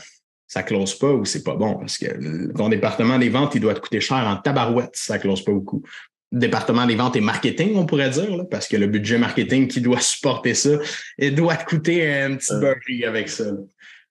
ça 0.49 0.63
ne 0.63 0.67
close 0.67 0.99
pas 0.99 1.13
ou 1.13 1.25
c'est 1.25 1.45
pas 1.45 1.55
bon 1.55 1.75
parce 1.75 1.99
que 1.99 2.53
ton 2.57 2.69
département 2.71 3.19
des 3.19 3.29
ventes, 3.29 3.55
il 3.55 3.61
doit 3.61 3.75
te 3.75 3.81
coûter 3.81 4.01
cher 4.01 4.27
en 4.27 4.37
tabarouette 4.37 4.91
si 4.95 5.05
ça 5.05 5.17
ne 5.17 5.21
close 5.21 5.45
pas 5.45 5.53
beaucoup. 5.53 5.85
Département 6.31 6.85
des 6.85 6.95
ventes 6.95 7.17
et 7.17 7.23
marketing, 7.23 7.77
on 7.77 7.87
pourrait 7.87 8.11
dire, 8.11 8.45
parce 8.51 8.69
que 8.69 8.77
le 8.77 8.87
budget 8.87 9.17
marketing 9.17 9.67
qui 9.67 9.81
doit 9.81 10.01
supporter 10.01 10.53
ça, 10.53 10.71
il 11.17 11.35
doit 11.35 11.57
te 11.57 11.65
coûter 11.65 12.21
un 12.21 12.37
petit 12.37 12.55
burger 12.59 13.07
avec 13.07 13.31
ça. 13.31 13.45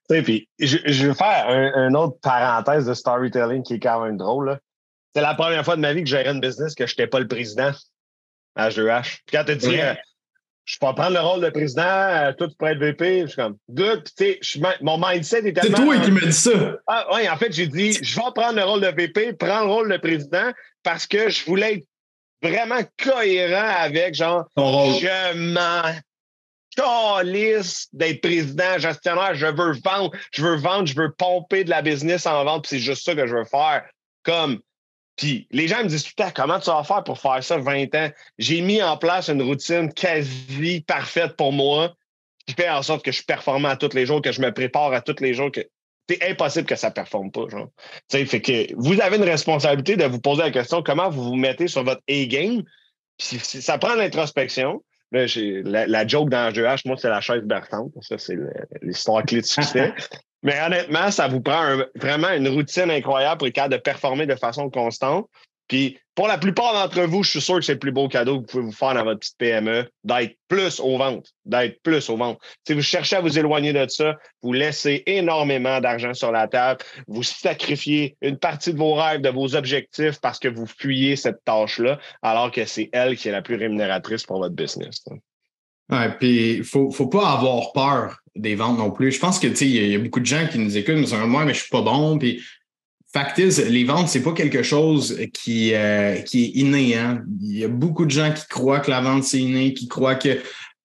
Puis, 0.09 0.49
je, 0.57 0.77
je, 0.85 1.07
vais 1.07 1.13
faire 1.13 1.47
un, 1.47 1.89
une 1.89 1.95
autre 1.95 2.17
parenthèse 2.21 2.85
de 2.85 2.93
storytelling 2.93 3.61
qui 3.61 3.75
est 3.75 3.79
quand 3.79 4.03
même 4.03 4.17
drôle. 4.17 4.57
C'est 5.13 5.21
la 5.21 5.35
première 5.35 5.63
fois 5.65 5.75
de 5.75 5.81
ma 5.81 5.93
vie 5.93 6.03
que 6.03 6.09
j'avais 6.09 6.29
une 6.29 6.39
business 6.39 6.75
que 6.75 6.87
je 6.87 6.93
n'étais 6.93 7.07
pas 7.07 7.19
le 7.19 7.27
président 7.27 7.71
à 8.55 8.69
H2H. 8.69 9.19
Puis 9.25 9.37
quand 9.37 9.43
tu 9.45 9.55
dis, 9.57 9.79
euh, 9.79 9.93
je 10.67 10.77
peux 10.79 10.93
prendre 10.93 11.13
le 11.13 11.19
rôle 11.19 11.41
de 11.41 11.49
président, 11.49 11.81
euh, 11.83 12.33
toi, 12.33 12.47
tu 12.47 12.65
être 12.65 12.77
VP, 12.77 13.21
je 13.21 13.27
suis 13.27 13.35
comme, 13.35 13.57
good. 13.69 14.03
Tu 14.17 14.37
sais, 14.41 14.59
mon 14.81 14.97
mindset 14.97 15.39
est 15.39 15.53
tellement. 15.53 15.77
C'est 15.77 15.83
toi 15.83 15.99
qui 15.99 16.11
m'as 16.11 16.21
dit 16.21 16.33
ça. 16.33 16.77
Ah, 16.87 17.07
oui, 17.13 17.29
en 17.29 17.37
fait, 17.37 17.53
j'ai 17.53 17.67
dit, 17.67 17.93
je 17.93 18.15
vais 18.15 18.31
prendre 18.35 18.55
le 18.55 18.63
rôle 18.63 18.81
de 18.81 18.87
VP, 18.87 19.33
prends 19.33 19.61
le 19.61 19.71
rôle 19.71 19.91
de 19.91 19.97
président 19.97 20.51
parce 20.83 21.07
que 21.07 21.29
je 21.29 21.45
voulais 21.45 21.75
être 21.75 21.87
vraiment 22.41 22.81
cohérent 23.01 23.75
avec, 23.79 24.15
genre, 24.15 24.47
je 24.57 25.33
m'en 25.53 25.93
calisse 26.75 27.87
d'être 27.93 28.21
président, 28.21 28.77
gestionnaire, 28.77 29.33
je 29.33 29.47
veux 29.47 29.73
vendre, 29.83 30.11
je 30.31 30.43
veux 30.43 30.55
vendre, 30.55 30.87
je 30.87 30.95
veux 30.95 31.11
pomper 31.11 31.63
de 31.63 31.69
la 31.69 31.81
business 31.81 32.25
en 32.25 32.43
vente, 32.43 32.63
puis 32.63 32.77
c'est 32.77 32.83
juste 32.83 33.03
ça 33.03 33.15
que 33.15 33.25
je 33.25 33.35
veux 33.35 33.45
faire. 33.45 33.85
Comme 34.23 34.59
puis 35.17 35.47
les 35.51 35.67
gens 35.67 35.83
me 35.83 35.89
disent 35.89 36.03
tout 36.03 36.23
comment 36.35 36.59
tu 36.59 36.69
vas 36.69 36.83
faire 36.83 37.03
pour 37.03 37.19
faire 37.19 37.43
ça 37.43 37.57
20 37.57 37.93
ans? 37.95 38.09
J'ai 38.37 38.61
mis 38.61 38.81
en 38.81 38.97
place 38.97 39.29
une 39.29 39.41
routine 39.41 39.91
quasi 39.91 40.81
parfaite 40.81 41.35
pour 41.35 41.51
moi 41.51 41.93
qui 42.45 42.53
fait 42.53 42.69
en 42.69 42.83
sorte 42.83 43.03
que 43.03 43.11
je 43.11 43.17
suis 43.17 43.25
performant 43.25 43.69
à 43.69 43.75
tous 43.75 43.93
les 43.93 44.05
jours, 44.05 44.21
que 44.21 44.31
je 44.31 44.41
me 44.41 44.53
prépare 44.53 44.93
à 44.93 45.01
tous 45.01 45.19
les 45.19 45.33
jours, 45.33 45.51
que 45.51 45.67
c'est 46.09 46.29
impossible 46.29 46.65
que 46.65 46.75
ça 46.75 46.89
ne 46.89 46.93
performe 46.93 47.31
pas. 47.31 47.47
Genre. 47.49 47.69
fait 48.09 48.41
que 48.41 48.73
vous 48.75 48.99
avez 49.01 49.17
une 49.17 49.23
responsabilité 49.23 49.95
de 49.97 50.05
vous 50.05 50.19
poser 50.19 50.43
la 50.43 50.51
question 50.51 50.81
comment 50.81 51.09
vous 51.09 51.23
vous 51.23 51.35
mettez 51.35 51.67
sur 51.67 51.83
votre 51.83 52.01
A-game? 52.09 52.63
Puis 53.17 53.39
ça 53.39 53.77
prend 53.77 53.95
l'introspection. 53.95 54.83
Là, 55.11 55.25
la, 55.63 55.87
la, 55.87 56.05
joke 56.05 56.29
dans 56.29 56.49
H2H, 56.51 56.81
moi, 56.85 56.97
c'est 56.97 57.09
la 57.09 57.21
chaise 57.21 57.43
bertante. 57.43 57.91
Ça, 58.01 58.17
c'est 58.17 58.35
l'histoire 58.81 59.23
clé 59.23 59.39
de 59.41 59.45
succès. 59.45 59.93
Mais 60.43 60.61
honnêtement, 60.61 61.09
ça 61.11 61.27
vous 61.27 61.41
prend 61.41 61.77
vraiment 61.95 62.29
une 62.29 62.47
routine 62.49 62.91
incroyable 62.91 63.39
pour 63.39 63.47
être 63.47 63.55
capable 63.55 63.73
de 63.73 63.79
performer 63.79 64.25
de 64.25 64.35
façon 64.35 64.69
constante. 64.69 65.27
Puis 65.67 65.97
pour 66.15 66.27
la 66.27 66.37
plupart 66.37 66.73
d'entre 66.73 67.01
vous, 67.03 67.23
je 67.23 67.29
suis 67.29 67.41
sûr 67.41 67.55
que 67.55 67.61
c'est 67.61 67.73
le 67.73 67.79
plus 67.79 67.91
beau 67.91 68.07
cadeau 68.07 68.37
que 68.37 68.39
vous 68.39 68.45
pouvez 68.47 68.63
vous 68.63 68.71
faire 68.71 68.95
dans 68.95 69.03
votre 69.03 69.19
petite 69.19 69.37
PME, 69.37 69.87
d'être 70.03 70.35
plus 70.47 70.79
aux 70.79 70.97
ventes, 70.97 71.31
d'être 71.45 71.81
plus 71.83 72.09
aux 72.09 72.17
ventes. 72.17 72.39
Si 72.65 72.73
vous 72.73 72.81
cherchez 72.81 73.17
à 73.17 73.21
vous 73.21 73.37
éloigner 73.37 73.71
de 73.71 73.85
ça, 73.87 74.17
vous 74.41 74.53
laissez 74.53 75.03
énormément 75.05 75.79
d'argent 75.79 76.15
sur 76.15 76.31
la 76.31 76.47
table, 76.47 76.83
vous 77.07 77.21
sacrifiez 77.21 78.17
une 78.21 78.37
partie 78.37 78.73
de 78.73 78.79
vos 78.79 78.95
rêves, 78.95 79.21
de 79.21 79.29
vos 79.29 79.55
objectifs 79.55 80.19
parce 80.19 80.39
que 80.39 80.47
vous 80.47 80.65
fuyez 80.65 81.15
cette 81.15 81.43
tâche-là, 81.45 81.99
alors 82.23 82.51
que 82.51 82.65
c'est 82.65 82.89
elle 82.93 83.15
qui 83.15 83.27
est 83.27 83.33
la 83.33 83.43
plus 83.43 83.55
rémunératrice 83.55 84.23
pour 84.23 84.39
votre 84.39 84.55
business. 84.55 85.03
Ouais, 85.89 86.09
puis 86.19 86.63
faut, 86.63 86.91
faut 86.91 87.07
pas 87.07 87.29
avoir 87.31 87.71
peur 87.73 88.17
des 88.35 88.55
ventes 88.55 88.77
non 88.77 88.91
plus. 88.91 89.11
Je 89.11 89.19
pense 89.19 89.39
que 89.39 89.47
tu 89.47 89.55
sais, 89.55 89.67
il 89.67 89.87
y, 89.87 89.95
a 89.95 89.99
beaucoup 89.99 90.19
de 90.19 90.25
gens 90.25 90.47
qui 90.51 90.59
nous 90.59 90.77
écoutent, 90.77 90.95
mais 90.95 91.05
sont 91.05 91.27
moi, 91.27 91.45
mais 91.45 91.53
je 91.53 91.61
suis 91.61 91.69
pas 91.69 91.81
bon. 91.81 92.17
Puis 92.17 92.41
Les 93.69 93.83
ventes, 93.83 94.09
c'est 94.09 94.23
pas 94.23 94.33
quelque 94.33 94.63
chose 94.63 95.19
qui, 95.33 95.73
euh, 95.73 96.15
est 96.15 96.33
inné. 96.33 96.95
Hein? 96.95 97.23
Il 97.41 97.57
y 97.57 97.63
a 97.63 97.67
beaucoup 97.67 98.05
de 98.05 98.11
gens 98.11 98.31
qui 98.33 98.45
croient 98.47 98.79
que 98.79 98.91
la 98.91 99.01
vente, 99.01 99.23
c'est 99.23 99.39
inné, 99.39 99.73
qui 99.73 99.87
croient 99.87 100.15
que 100.15 100.39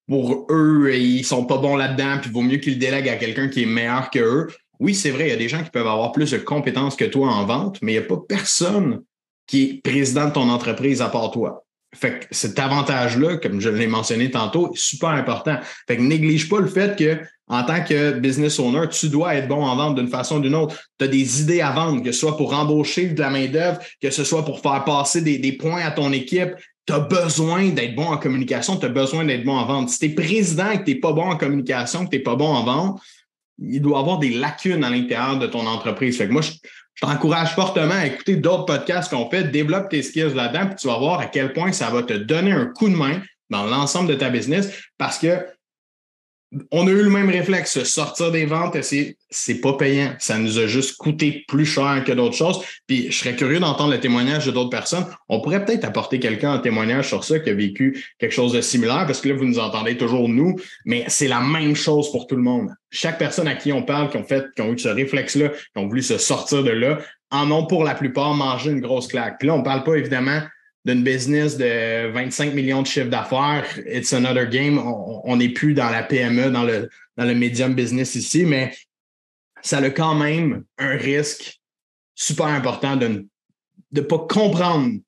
pour 0.08 0.46
eux, 0.50 0.92
ils 0.94 1.24
sont 1.24 1.44
pas 1.44 1.58
bons 1.58 1.76
là-dedans, 1.76 2.18
puis 2.20 2.30
il 2.30 2.32
vaut 2.32 2.42
mieux 2.42 2.58
qu'ils 2.58 2.74
le 2.74 2.78
délèguent 2.78 3.08
à 3.08 3.16
quelqu'un 3.16 3.48
qui 3.48 3.62
est 3.62 3.66
meilleur 3.66 4.10
que 4.10 4.18
eux. 4.18 4.48
Oui, 4.80 4.94
c'est 4.94 5.10
vrai, 5.10 5.28
il 5.28 5.30
y 5.30 5.34
a 5.34 5.36
des 5.36 5.48
gens 5.48 5.62
qui 5.62 5.70
peuvent 5.70 5.86
avoir 5.86 6.12
plus 6.12 6.30
de 6.30 6.38
compétences 6.38 6.96
que 6.96 7.04
toi 7.04 7.28
en 7.28 7.44
vente, 7.44 7.78
mais 7.82 7.92
il 7.92 7.98
n'y 7.98 8.04
a 8.04 8.08
pas 8.08 8.18
personne 8.28 9.02
qui 9.46 9.62
est 9.62 9.82
président 9.82 10.28
de 10.28 10.32
ton 10.32 10.48
entreprise 10.48 11.00
à 11.02 11.08
part 11.08 11.30
toi. 11.30 11.64
Fait 11.94 12.20
que 12.20 12.26
cet 12.30 12.58
avantage-là, 12.58 13.36
comme 13.36 13.60
je 13.60 13.68
l'ai 13.68 13.86
mentionné 13.86 14.30
tantôt, 14.30 14.72
est 14.72 14.78
super 14.78 15.10
important. 15.10 15.58
Fait 15.86 15.96
que 15.96 16.02
néglige 16.02 16.48
pas 16.48 16.58
le 16.58 16.66
fait 16.66 16.96
que 16.98 17.18
en 17.48 17.64
tant 17.64 17.84
que 17.84 18.12
business 18.12 18.58
owner, 18.58 18.88
tu 18.88 19.10
dois 19.10 19.34
être 19.34 19.46
bon 19.46 19.62
en 19.62 19.76
vente 19.76 19.96
d'une 19.96 20.08
façon 20.08 20.38
ou 20.38 20.40
d'une 20.40 20.54
autre. 20.54 20.74
Tu 20.98 21.04
as 21.04 21.08
des 21.08 21.42
idées 21.42 21.60
à 21.60 21.70
vendre, 21.70 22.02
que 22.02 22.10
ce 22.10 22.20
soit 22.20 22.38
pour 22.38 22.54
embaucher 22.54 23.08
de 23.08 23.20
la 23.20 23.28
main-d'œuvre, 23.28 23.78
que 24.00 24.10
ce 24.10 24.24
soit 24.24 24.42
pour 24.42 24.60
faire 24.60 24.84
passer 24.84 25.20
des, 25.20 25.52
points 25.52 25.82
à 25.82 25.90
ton 25.90 26.12
équipe. 26.12 26.54
Tu 26.86 26.94
as 26.94 27.00
besoin 27.00 27.68
d'être 27.68 27.94
bon 27.94 28.06
en 28.06 28.16
communication, 28.16 28.78
tu 28.78 28.86
as 28.86 28.88
besoin 28.88 29.26
d'être 29.26 29.44
bon 29.44 29.56
en 29.56 29.66
vente. 29.66 29.90
Si 29.90 29.98
tu 29.98 30.06
es 30.06 30.08
président 30.08 30.70
et 30.70 30.78
que 30.78 30.84
tu 30.84 30.94
n'es 30.94 31.00
pas 31.00 31.12
bon 31.12 31.24
en 31.24 31.36
communication, 31.36 32.06
que 32.06 32.10
tu 32.10 32.16
n'es 32.16 32.22
pas 32.22 32.36
bon 32.36 32.48
en 32.48 32.64
vente, 32.64 33.02
il 33.58 33.82
doit 33.82 33.98
y 33.98 34.00
avoir 34.00 34.18
des 34.18 34.30
lacunes 34.30 34.82
à 34.82 34.88
l'intérieur 34.88 35.38
de 35.38 35.46
ton 35.46 35.66
entreprise. 35.66 36.16
Fait 36.16 36.26
que 36.26 36.32
moi, 36.32 36.42
je, 36.42 36.52
je 36.94 37.06
t'encourage 37.06 37.54
fortement 37.54 37.94
à 37.94 38.06
écouter 38.06 38.36
d'autres 38.36 38.66
podcasts 38.66 39.10
qu'on 39.10 39.28
fait, 39.30 39.44
développe 39.44 39.88
tes 39.88 40.02
skills 40.02 40.34
là-dedans, 40.34 40.66
puis 40.66 40.76
tu 40.76 40.86
vas 40.88 40.98
voir 40.98 41.20
à 41.20 41.26
quel 41.26 41.52
point 41.52 41.72
ça 41.72 41.90
va 41.90 42.02
te 42.02 42.12
donner 42.12 42.52
un 42.52 42.66
coup 42.66 42.88
de 42.88 42.94
main 42.94 43.20
dans 43.50 43.64
l'ensemble 43.64 44.08
de 44.08 44.14
ta 44.14 44.30
business 44.30 44.72
parce 44.98 45.18
que 45.18 45.46
on 46.70 46.86
a 46.86 46.90
eu 46.90 47.02
le 47.02 47.08
même 47.08 47.30
réflexe, 47.30 47.82
sortir 47.84 48.30
des 48.30 48.44
ventes, 48.44 48.80
c'est, 48.82 49.16
c'est 49.30 49.60
pas 49.60 49.72
payant. 49.74 50.14
Ça 50.18 50.38
nous 50.38 50.58
a 50.58 50.66
juste 50.66 50.96
coûté 50.96 51.44
plus 51.48 51.64
cher 51.64 52.02
que 52.04 52.12
d'autres 52.12 52.36
choses. 52.36 52.60
Puis 52.86 53.10
je 53.10 53.16
serais 53.16 53.34
curieux 53.34 53.58
d'entendre 53.58 53.92
le 53.92 54.00
témoignage 54.00 54.46
de 54.46 54.50
d'autres 54.50 54.70
personnes. 54.70 55.06
On 55.28 55.40
pourrait 55.40 55.64
peut-être 55.64 55.84
apporter 55.84 56.18
quelqu'un 56.20 56.54
en 56.54 56.58
témoignage 56.58 57.08
sur 57.08 57.24
ça 57.24 57.38
qui 57.38 57.48
a 57.50 57.54
vécu 57.54 58.04
quelque 58.18 58.32
chose 58.32 58.52
de 58.52 58.60
similaire, 58.60 59.04
parce 59.06 59.20
que 59.20 59.28
là, 59.30 59.34
vous 59.34 59.44
nous 59.44 59.58
entendez 59.58 59.96
toujours 59.96 60.28
nous, 60.28 60.56
mais 60.84 61.04
c'est 61.08 61.28
la 61.28 61.40
même 61.40 61.74
chose 61.74 62.12
pour 62.12 62.26
tout 62.26 62.36
le 62.36 62.42
monde. 62.42 62.68
Chaque 62.90 63.18
personne 63.18 63.48
à 63.48 63.54
qui 63.54 63.72
on 63.72 63.82
parle, 63.82 64.10
qui 64.10 64.18
ont 64.18 64.24
fait, 64.24 64.44
qui 64.54 64.62
ont 64.62 64.72
eu 64.72 64.78
ce 64.78 64.88
réflexe-là, 64.88 65.48
qui 65.48 65.56
ont 65.76 65.88
voulu 65.88 66.02
se 66.02 66.18
sortir 66.18 66.62
de 66.62 66.70
là, 66.70 66.98
en 67.30 67.50
ont 67.50 67.66
pour 67.66 67.82
la 67.82 67.94
plupart 67.94 68.34
mangé 68.34 68.70
une 68.70 68.80
grosse 68.80 69.08
claque. 69.08 69.38
Puis 69.38 69.48
là, 69.48 69.54
on 69.54 69.62
parle 69.62 69.84
pas 69.84 69.94
évidemment 69.94 70.42
d'une 70.84 71.04
business 71.04 71.56
de 71.56 72.10
25 72.10 72.54
millions 72.54 72.82
de 72.82 72.86
chiffres 72.86 73.08
d'affaires, 73.08 73.64
it's 73.86 74.12
another 74.12 74.48
game. 74.48 74.78
On 74.78 75.36
n'est 75.36 75.50
plus 75.50 75.74
dans 75.74 75.90
la 75.90 76.02
PME, 76.02 76.50
dans 76.50 76.64
le, 76.64 76.88
dans 77.16 77.24
le 77.24 77.34
medium 77.34 77.74
business 77.74 78.14
ici, 78.14 78.44
mais 78.44 78.74
ça 79.62 79.78
a 79.78 79.90
quand 79.90 80.14
même 80.14 80.64
un 80.78 80.96
risque 80.96 81.60
super 82.14 82.46
important 82.46 82.96
de 82.96 83.26
ne 83.92 84.00
pas 84.00 84.18
comprendre 84.18 84.98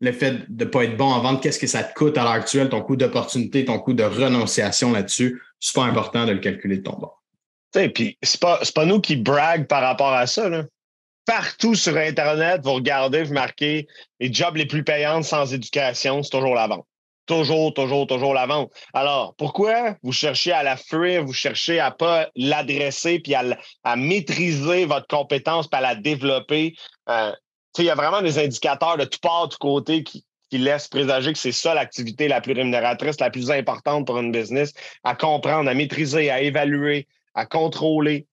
le 0.00 0.12
fait 0.12 0.44
de 0.48 0.64
ne 0.64 0.70
pas 0.70 0.84
être 0.84 0.96
bon 0.96 1.06
en 1.06 1.20
vente. 1.20 1.42
Qu'est-ce 1.42 1.58
que 1.58 1.66
ça 1.66 1.82
te 1.82 1.92
coûte 1.94 2.16
à 2.16 2.22
l'heure 2.22 2.32
actuelle, 2.32 2.68
ton 2.68 2.82
coût 2.82 2.94
d'opportunité, 2.94 3.64
ton 3.64 3.80
coût 3.80 3.94
de 3.94 4.04
renonciation 4.04 4.92
là-dessus? 4.92 5.42
Super 5.58 5.82
important 5.84 6.24
de 6.24 6.32
le 6.32 6.38
calculer 6.38 6.76
de 6.76 6.82
ton 6.82 6.96
bord. 6.96 7.22
Puis 7.72 8.16
c'est 8.22 8.40
pas, 8.40 8.60
pas 8.72 8.84
nous 8.84 9.00
qui 9.00 9.16
brague 9.16 9.66
par 9.66 9.82
rapport 9.82 10.12
à 10.12 10.28
ça. 10.28 10.48
Là 10.48 10.64
partout 11.28 11.74
sur 11.74 11.94
Internet, 11.98 12.62
vous 12.64 12.72
regardez, 12.72 13.22
vous 13.22 13.34
marquez 13.34 13.86
les 14.18 14.32
jobs 14.32 14.56
les 14.56 14.64
plus 14.64 14.82
payantes 14.82 15.24
sans 15.24 15.52
éducation, 15.52 16.22
c'est 16.22 16.30
toujours 16.30 16.54
la 16.54 16.66
vente. 16.66 16.86
Toujours, 17.26 17.74
toujours, 17.74 18.06
toujours 18.06 18.32
la 18.32 18.46
vente. 18.46 18.72
Alors, 18.94 19.34
pourquoi 19.36 19.96
vous 20.02 20.12
cherchez 20.12 20.52
à 20.52 20.62
la 20.62 20.78
fuir, 20.78 21.22
vous 21.26 21.34
cherchez 21.34 21.80
à 21.80 21.90
pas 21.90 22.30
l'adresser 22.34 23.18
puis 23.18 23.34
à, 23.34 23.44
maîtriser 23.96 24.86
votre 24.86 25.06
compétence 25.06 25.68
puis 25.68 25.76
à 25.76 25.82
la 25.82 25.94
développer? 25.94 26.74
Euh, 27.10 27.32
il 27.76 27.84
y 27.84 27.90
a 27.90 27.94
vraiment 27.94 28.22
des 28.22 28.38
indicateurs 28.38 28.96
de 28.96 29.04
tout 29.04 29.20
part, 29.20 29.48
de 29.48 29.52
tout 29.52 29.58
côté 29.60 30.04
qui, 30.04 30.24
qui 30.48 30.56
laissent 30.56 30.88
présager 30.88 31.34
que 31.34 31.38
c'est 31.38 31.52
ça 31.52 31.74
l'activité 31.74 32.26
la 32.26 32.40
plus 32.40 32.54
rémunératrice, 32.54 33.20
la 33.20 33.28
plus 33.28 33.50
importante 33.50 34.06
pour 34.06 34.18
une 34.18 34.32
business, 34.32 34.72
à 35.04 35.14
comprendre, 35.14 35.68
à 35.68 35.74
maîtriser, 35.74 36.30
à 36.30 36.40
évaluer, 36.40 37.06
à 37.34 37.44
contrôler 37.44 38.26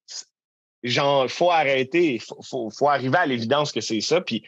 genre, 0.88 1.30
faut 1.30 1.52
arrêter, 1.52 2.20
faut, 2.20 2.42
faut, 2.42 2.70
faut 2.70 2.90
arriver 2.90 3.18
à 3.18 3.26
l'évidence 3.26 3.72
que 3.72 3.82
c'est 3.82 4.02
ça. 4.02 4.22
Puis, 4.22 4.44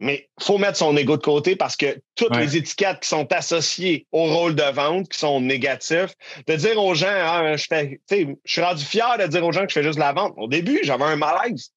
mais 0.00 0.28
faut 0.40 0.58
mettre 0.58 0.76
son 0.76 0.96
ego 0.96 1.16
de 1.16 1.22
côté 1.22 1.56
parce 1.56 1.76
que 1.76 2.00
toutes 2.14 2.36
les 2.36 2.56
étiquettes 2.56 3.00
qui 3.00 3.08
sont 3.08 3.30
associées 3.32 4.06
au 4.12 4.24
rôle 4.26 4.54
de 4.54 4.70
vente, 4.72 5.08
qui 5.08 5.18
sont 5.18 5.40
négatifs, 5.40 6.14
de 6.46 6.54
dire 6.54 6.82
aux 6.82 6.94
gens, 6.94 7.08
ah, 7.10 7.56
je 7.56 7.66
fais, 7.68 8.00
je 8.10 8.26
suis 8.44 8.62
rendu 8.62 8.84
fier 8.84 9.18
de 9.18 9.26
dire 9.26 9.44
aux 9.44 9.52
gens 9.52 9.62
que 9.62 9.70
je 9.70 9.74
fais 9.74 9.82
juste 9.82 9.96
de 9.96 10.00
la 10.00 10.12
vente. 10.12 10.34
Au 10.36 10.46
début, 10.46 10.78
j'avais 10.84 11.04
un 11.04 11.16
malaise. 11.16 11.72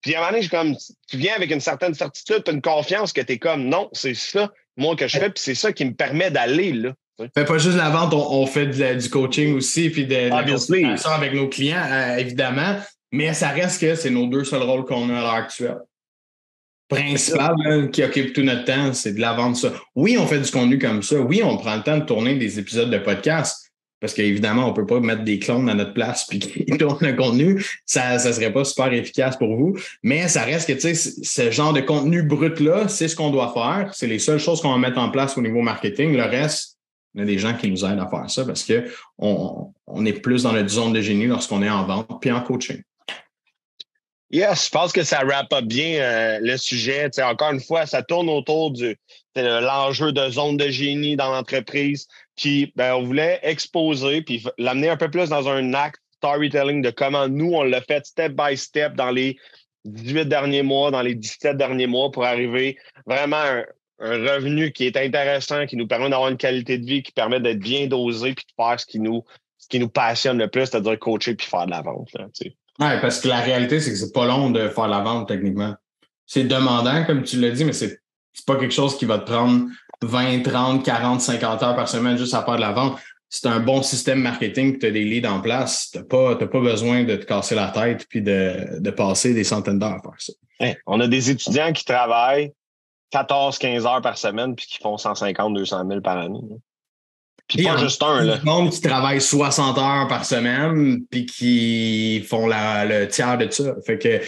Puis 0.00 0.14
à 0.14 0.18
un 0.18 0.20
moment 0.22 0.32
donné, 0.32 0.48
comme, 0.48 0.76
tu 1.08 1.18
viens 1.18 1.34
avec 1.34 1.50
une 1.50 1.60
certaine 1.60 1.92
certitude, 1.92 2.42
une 2.50 2.62
confiance 2.62 3.12
que 3.12 3.20
tu 3.20 3.32
es 3.32 3.38
comme, 3.38 3.68
non, 3.68 3.90
c'est 3.92 4.14
ça, 4.14 4.50
moi, 4.76 4.96
que 4.96 5.06
je 5.06 5.18
fais, 5.18 5.30
puis 5.30 5.42
c'est 5.42 5.54
ça 5.54 5.72
qui 5.72 5.84
me 5.84 5.94
permet 5.94 6.30
d'aller, 6.30 6.72
là. 6.72 6.92
Fait 7.34 7.46
pas 7.46 7.56
juste 7.56 7.78
la 7.78 7.88
vente, 7.88 8.12
on, 8.12 8.46
fait 8.46 8.66
du 8.66 9.08
coaching 9.08 9.54
aussi, 9.54 9.88
puis 9.88 10.06
de, 10.06 10.28
la 10.28 11.14
avec 11.14 11.32
nos 11.32 11.48
clients, 11.48 11.82
euh, 11.90 12.16
évidemment. 12.16 12.76
Mais 13.16 13.32
ça 13.32 13.48
reste 13.48 13.80
que 13.80 13.94
c'est 13.94 14.10
nos 14.10 14.26
deux 14.26 14.44
seuls 14.44 14.62
rôles 14.62 14.84
qu'on 14.84 15.08
a 15.08 15.14
à 15.16 15.20
l'heure 15.22 15.30
actuelle. 15.30 15.78
Principal 16.86 17.90
qui 17.90 18.04
occupe 18.04 18.34
tout 18.34 18.42
notre 18.42 18.64
temps, 18.64 18.92
c'est 18.92 19.14
de 19.14 19.20
la 19.20 19.32
vente 19.32 19.56
ça. 19.56 19.72
Oui, 19.94 20.18
on 20.18 20.26
fait 20.26 20.38
du 20.38 20.50
contenu 20.50 20.78
comme 20.78 21.02
ça. 21.02 21.16
Oui, 21.18 21.40
on 21.42 21.56
prend 21.56 21.76
le 21.76 21.82
temps 21.82 21.96
de 21.96 22.04
tourner 22.04 22.36
des 22.36 22.58
épisodes 22.58 22.90
de 22.90 22.98
podcast. 22.98 23.72
Parce 24.00 24.12
qu'évidemment, 24.12 24.66
on 24.66 24.70
ne 24.70 24.74
peut 24.74 24.84
pas 24.84 25.00
mettre 25.00 25.24
des 25.24 25.38
clones 25.38 25.70
à 25.70 25.74
notre 25.74 25.94
place 25.94 26.26
puis 26.28 26.38
qui 26.38 26.66
tournent 26.76 26.98
le 27.00 27.14
contenu. 27.14 27.64
Ça 27.86 28.14
ne 28.14 28.32
serait 28.32 28.52
pas 28.52 28.64
super 28.64 28.92
efficace 28.92 29.38
pour 29.38 29.56
vous. 29.56 29.78
Mais 30.02 30.28
ça 30.28 30.42
reste 30.42 30.68
que, 30.68 30.74
tu 30.74 30.94
sais, 30.94 30.94
ce 30.94 31.50
genre 31.50 31.72
de 31.72 31.80
contenu 31.80 32.22
brut-là, 32.22 32.88
c'est 32.88 33.08
ce 33.08 33.16
qu'on 33.16 33.30
doit 33.30 33.54
faire. 33.54 33.94
C'est 33.94 34.06
les 34.06 34.18
seules 34.18 34.38
choses 34.38 34.60
qu'on 34.60 34.72
va 34.72 34.78
mettre 34.78 34.98
en 34.98 35.08
place 35.08 35.38
au 35.38 35.40
niveau 35.40 35.62
marketing. 35.62 36.14
Le 36.14 36.24
reste, 36.24 36.76
y 37.14 37.22
a 37.22 37.24
des 37.24 37.38
gens 37.38 37.54
qui 37.54 37.70
nous 37.70 37.82
aident 37.82 38.00
à 38.00 38.08
faire 38.08 38.28
ça 38.28 38.44
parce 38.44 38.62
qu'on 38.62 39.72
on 39.86 40.04
est 40.04 40.12
plus 40.12 40.42
dans 40.42 40.52
notre 40.52 40.68
zone 40.68 40.92
de 40.92 41.00
génie 41.00 41.26
lorsqu'on 41.26 41.62
est 41.62 41.70
en 41.70 41.86
vente 41.86 42.20
puis 42.20 42.30
en 42.30 42.42
coaching. 42.42 42.82
Yes, 44.30 44.66
je 44.66 44.70
pense 44.70 44.92
que 44.92 45.04
ça 45.04 45.24
wrap 45.24 45.54
bien 45.64 46.00
euh, 46.00 46.38
le 46.42 46.56
sujet. 46.56 47.08
encore 47.22 47.52
une 47.52 47.60
fois, 47.60 47.86
ça 47.86 48.02
tourne 48.02 48.28
autour 48.28 48.72
de 48.72 48.96
l'enjeu 49.36 50.12
de 50.12 50.28
zone 50.30 50.56
de 50.56 50.68
génie 50.68 51.14
dans 51.14 51.30
l'entreprise. 51.30 52.08
Puis, 52.36 52.72
ben, 52.74 52.94
on 52.94 53.04
voulait 53.04 53.38
exposer 53.42 54.22
puis 54.22 54.44
l'amener 54.58 54.88
un 54.88 54.96
peu 54.96 55.10
plus 55.10 55.28
dans 55.28 55.48
un 55.48 55.74
acte 55.74 56.02
storytelling 56.16 56.82
de 56.82 56.90
comment 56.90 57.28
nous, 57.28 57.52
on 57.52 57.62
l'a 57.62 57.80
fait 57.80 58.04
step 58.04 58.32
by 58.32 58.56
step 58.56 58.94
dans 58.94 59.10
les 59.10 59.36
18 59.84 60.26
derniers 60.26 60.62
mois, 60.62 60.90
dans 60.90 61.02
les 61.02 61.14
17 61.14 61.56
derniers 61.56 61.86
mois 61.86 62.10
pour 62.10 62.24
arriver 62.24 62.76
vraiment 63.06 63.36
à 63.36 63.62
un, 64.00 64.32
revenu 64.34 64.72
qui 64.72 64.86
est 64.86 64.96
intéressant, 64.96 65.66
qui 65.66 65.76
nous 65.76 65.86
permet 65.86 66.10
d'avoir 66.10 66.30
une 66.30 66.36
qualité 66.36 66.78
de 66.78 66.84
vie, 66.84 67.02
qui 67.02 67.12
permet 67.12 67.40
d'être 67.40 67.60
bien 67.60 67.86
dosé 67.86 68.34
puis 68.34 68.44
de 68.44 68.62
faire 68.62 68.78
ce 68.78 68.86
qui 68.86 68.98
nous, 68.98 69.24
ce 69.56 69.68
qui 69.68 69.78
nous 69.78 69.88
passionne 69.88 70.38
le 70.38 70.48
plus, 70.48 70.66
c'est-à-dire 70.66 70.98
coacher 70.98 71.34
puis 71.34 71.46
faire 71.46 71.66
de 71.66 71.70
la 71.70 71.80
vente. 71.80 72.12
Là, 72.12 72.26
oui, 72.78 72.88
parce 73.00 73.20
que 73.20 73.28
la 73.28 73.40
réalité, 73.40 73.80
c'est 73.80 73.90
que 73.90 73.96
c'est 73.96 74.12
pas 74.12 74.26
long 74.26 74.50
de 74.50 74.68
faire 74.68 74.88
la 74.88 75.00
vente 75.00 75.28
techniquement. 75.28 75.74
C'est 76.26 76.44
demandant, 76.44 77.04
comme 77.04 77.22
tu 77.22 77.40
l'as 77.40 77.50
dit, 77.50 77.64
mais 77.64 77.72
c'est 77.72 78.00
pas 78.46 78.56
quelque 78.56 78.74
chose 78.74 78.98
qui 78.98 79.04
va 79.04 79.18
te 79.18 79.30
prendre 79.30 79.66
20, 80.02 80.42
30, 80.42 80.84
40, 80.84 81.20
50 81.20 81.62
heures 81.62 81.76
par 81.76 81.88
semaine 81.88 82.18
juste 82.18 82.34
à 82.34 82.42
faire 82.44 82.56
de 82.56 82.60
la 82.60 82.72
vente. 82.72 82.98
C'est 83.28 83.48
un 83.48 83.60
bon 83.60 83.82
système 83.82 84.20
marketing, 84.20 84.78
tu 84.78 84.86
as 84.86 84.90
des 84.90 85.04
leads 85.04 85.28
en 85.28 85.40
place, 85.40 85.90
tu 85.90 85.98
n'as 85.98 86.04
pas, 86.04 86.36
pas 86.36 86.60
besoin 86.60 87.04
de 87.04 87.16
te 87.16 87.24
casser 87.24 87.54
la 87.54 87.68
tête 87.68 88.06
puis 88.08 88.22
de, 88.22 88.78
de 88.78 88.90
passer 88.90 89.34
des 89.34 89.44
centaines 89.44 89.78
d'heures 89.78 89.94
à 89.94 90.00
faire 90.00 90.14
ça. 90.18 90.32
on 90.86 91.00
a 91.00 91.08
des 91.08 91.30
étudiants 91.30 91.72
qui 91.72 91.84
travaillent 91.84 92.52
14, 93.10 93.58
15 93.58 93.86
heures 93.86 94.02
par 94.02 94.16
semaine 94.16 94.54
puis 94.54 94.66
qui 94.66 94.78
font 94.78 94.96
150, 94.96 95.54
200 95.54 95.88
000 95.88 96.00
par 96.02 96.18
année. 96.18 96.40
Puis 97.48 97.62
pas 97.62 97.76
juste 97.76 98.02
un, 98.02 98.24
là. 98.24 98.38
monde 98.42 98.70
qui 98.70 98.80
travaille 98.80 99.20
60 99.20 99.78
heures 99.78 100.08
par 100.08 100.24
semaine, 100.24 101.02
puis 101.10 101.26
qui 101.26 102.24
font 102.28 102.48
le 102.48 103.06
tiers 103.06 103.38
de 103.38 103.48
ça. 103.50 103.74
Fait 103.86 103.98
que, 103.98 104.20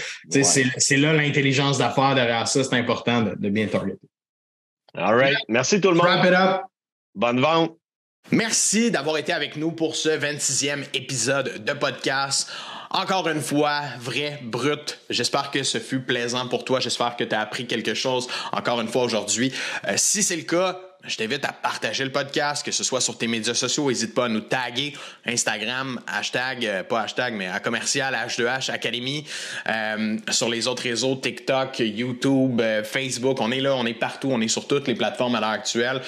c'est 0.79 0.97
là 0.97 1.13
l'intelligence 1.13 1.79
d'affaires 1.79 2.15
derrière 2.15 2.47
ça. 2.47 2.63
C'est 2.63 2.77
important 2.77 3.23
de, 3.23 3.49
bien 3.49 3.67
targeter. 3.67 3.99
All 4.95 5.17
right. 5.17 5.37
Merci 5.49 5.81
tout 5.81 5.91
le 5.91 5.97
monde. 5.97 6.07
Wrap 6.07 6.25
it 6.25 6.33
up. 6.33 6.63
Bonne 7.15 7.41
vente. 7.41 7.77
Merci 8.31 8.91
d'avoir 8.91 9.17
été 9.17 9.33
avec 9.33 9.57
nous 9.57 9.73
pour 9.73 9.97
ce 9.97 10.11
26e 10.11 10.85
épisode 10.95 11.65
de 11.65 11.73
podcast. 11.73 12.51
Encore 12.91 13.29
une 13.29 13.41
fois, 13.41 13.83
vrai, 13.99 14.41
brut. 14.43 14.99
J'espère 15.11 15.51
que 15.51 15.63
ce 15.63 15.79
fut 15.79 16.01
plaisant 16.01 16.47
pour 16.49 16.65
toi. 16.65 16.81
J'espère 16.81 17.17
que 17.17 17.25
tu 17.25 17.35
as 17.35 17.41
appris 17.41 17.67
quelque 17.67 17.95
chose 17.95 18.29
encore 18.53 18.81
une 18.81 18.89
fois 18.89 19.03
aujourd'hui. 19.03 19.53
Euh, 19.87 19.95
si 19.97 20.23
c'est 20.23 20.37
le 20.37 20.43
cas, 20.43 20.81
je 21.07 21.17
t'invite 21.17 21.45
à 21.45 21.53
partager 21.53 22.05
le 22.05 22.11
podcast, 22.11 22.65
que 22.65 22.73
ce 22.73 22.83
soit 22.83 23.01
sur 23.01 23.17
tes 23.17 23.29
médias 23.29 23.55
sociaux. 23.55 23.89
N'hésite 23.89 24.15
pas 24.15 24.25
à 24.25 24.29
nous 24.29 24.41
taguer. 24.41 24.95
Instagram, 25.25 26.01
hashtag, 26.09 26.67
euh, 26.67 26.83
pas 26.83 27.03
hashtag, 27.03 27.35
mais 27.35 27.47
à 27.47 27.61
commercial 27.61 28.15
H2H 28.15 28.73
Academy. 28.73 29.25
Euh, 29.69 30.17
sur 30.31 30.49
les 30.49 30.67
autres 30.67 30.83
réseaux, 30.83 31.15
TikTok, 31.15 31.79
YouTube, 31.79 32.61
euh, 32.61 32.83
Facebook. 32.83 33.41
On 33.41 33.53
est 33.53 33.61
là, 33.61 33.77
on 33.77 33.87
est 33.87 33.95
partout. 33.95 34.31
On 34.33 34.41
est 34.41 34.49
sur 34.49 34.67
toutes 34.67 34.89
les 34.89 34.97
plateformes 34.97 35.37
à 35.37 35.41
l'heure 35.41 35.51
actuelle. 35.51 36.03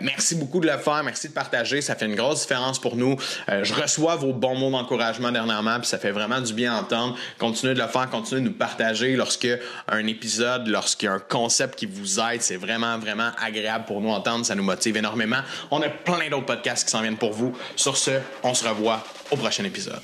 merci 0.00 0.34
beaucoup 0.34 0.60
de 0.60 0.66
le 0.66 0.78
faire. 0.78 1.02
Merci 1.04 1.28
de 1.28 1.34
partager. 1.34 1.82
Ça 1.82 1.94
fait 1.94 2.06
une 2.06 2.16
grosse 2.16 2.42
différence 2.42 2.78
pour 2.78 2.96
nous. 2.96 3.16
je 3.48 3.74
reçois 3.74 4.16
vos 4.16 4.32
bons 4.32 4.56
mots 4.56 4.70
d'encouragement 4.70 5.30
dernièrement, 5.32 5.78
puis 5.78 5.88
ça 5.88 5.98
fait 5.98 6.10
vraiment 6.10 6.40
du 6.40 6.54
bien 6.54 6.74
entendre. 6.74 7.16
Continuez 7.38 7.74
de 7.74 7.80
le 7.80 7.88
faire, 7.88 8.08
continuez 8.08 8.40
de 8.40 8.46
nous 8.46 8.54
partager 8.54 9.16
lorsque 9.16 9.48
un 9.88 10.06
épisode, 10.06 10.66
lorsqu'il 10.68 11.06
y 11.06 11.08
a 11.08 11.14
un 11.14 11.18
concept 11.18 11.78
qui 11.78 11.86
vous 11.86 12.20
aide. 12.20 12.42
C'est 12.42 12.56
vraiment, 12.56 12.98
vraiment 12.98 13.30
agréable 13.38 13.84
pour 13.84 14.00
nous 14.00 14.10
ça 14.44 14.54
nous 14.54 14.62
motive 14.62 14.96
énormément. 14.96 15.40
On 15.70 15.82
a 15.82 15.88
plein 15.88 16.28
d'autres 16.30 16.46
podcasts 16.46 16.84
qui 16.84 16.90
s'en 16.90 17.02
viennent 17.02 17.16
pour 17.18 17.32
vous. 17.32 17.56
Sur 17.76 17.96
ce, 17.96 18.12
on 18.42 18.54
se 18.54 18.66
revoit 18.66 19.04
au 19.30 19.36
prochain 19.36 19.64
épisode. 19.64 20.00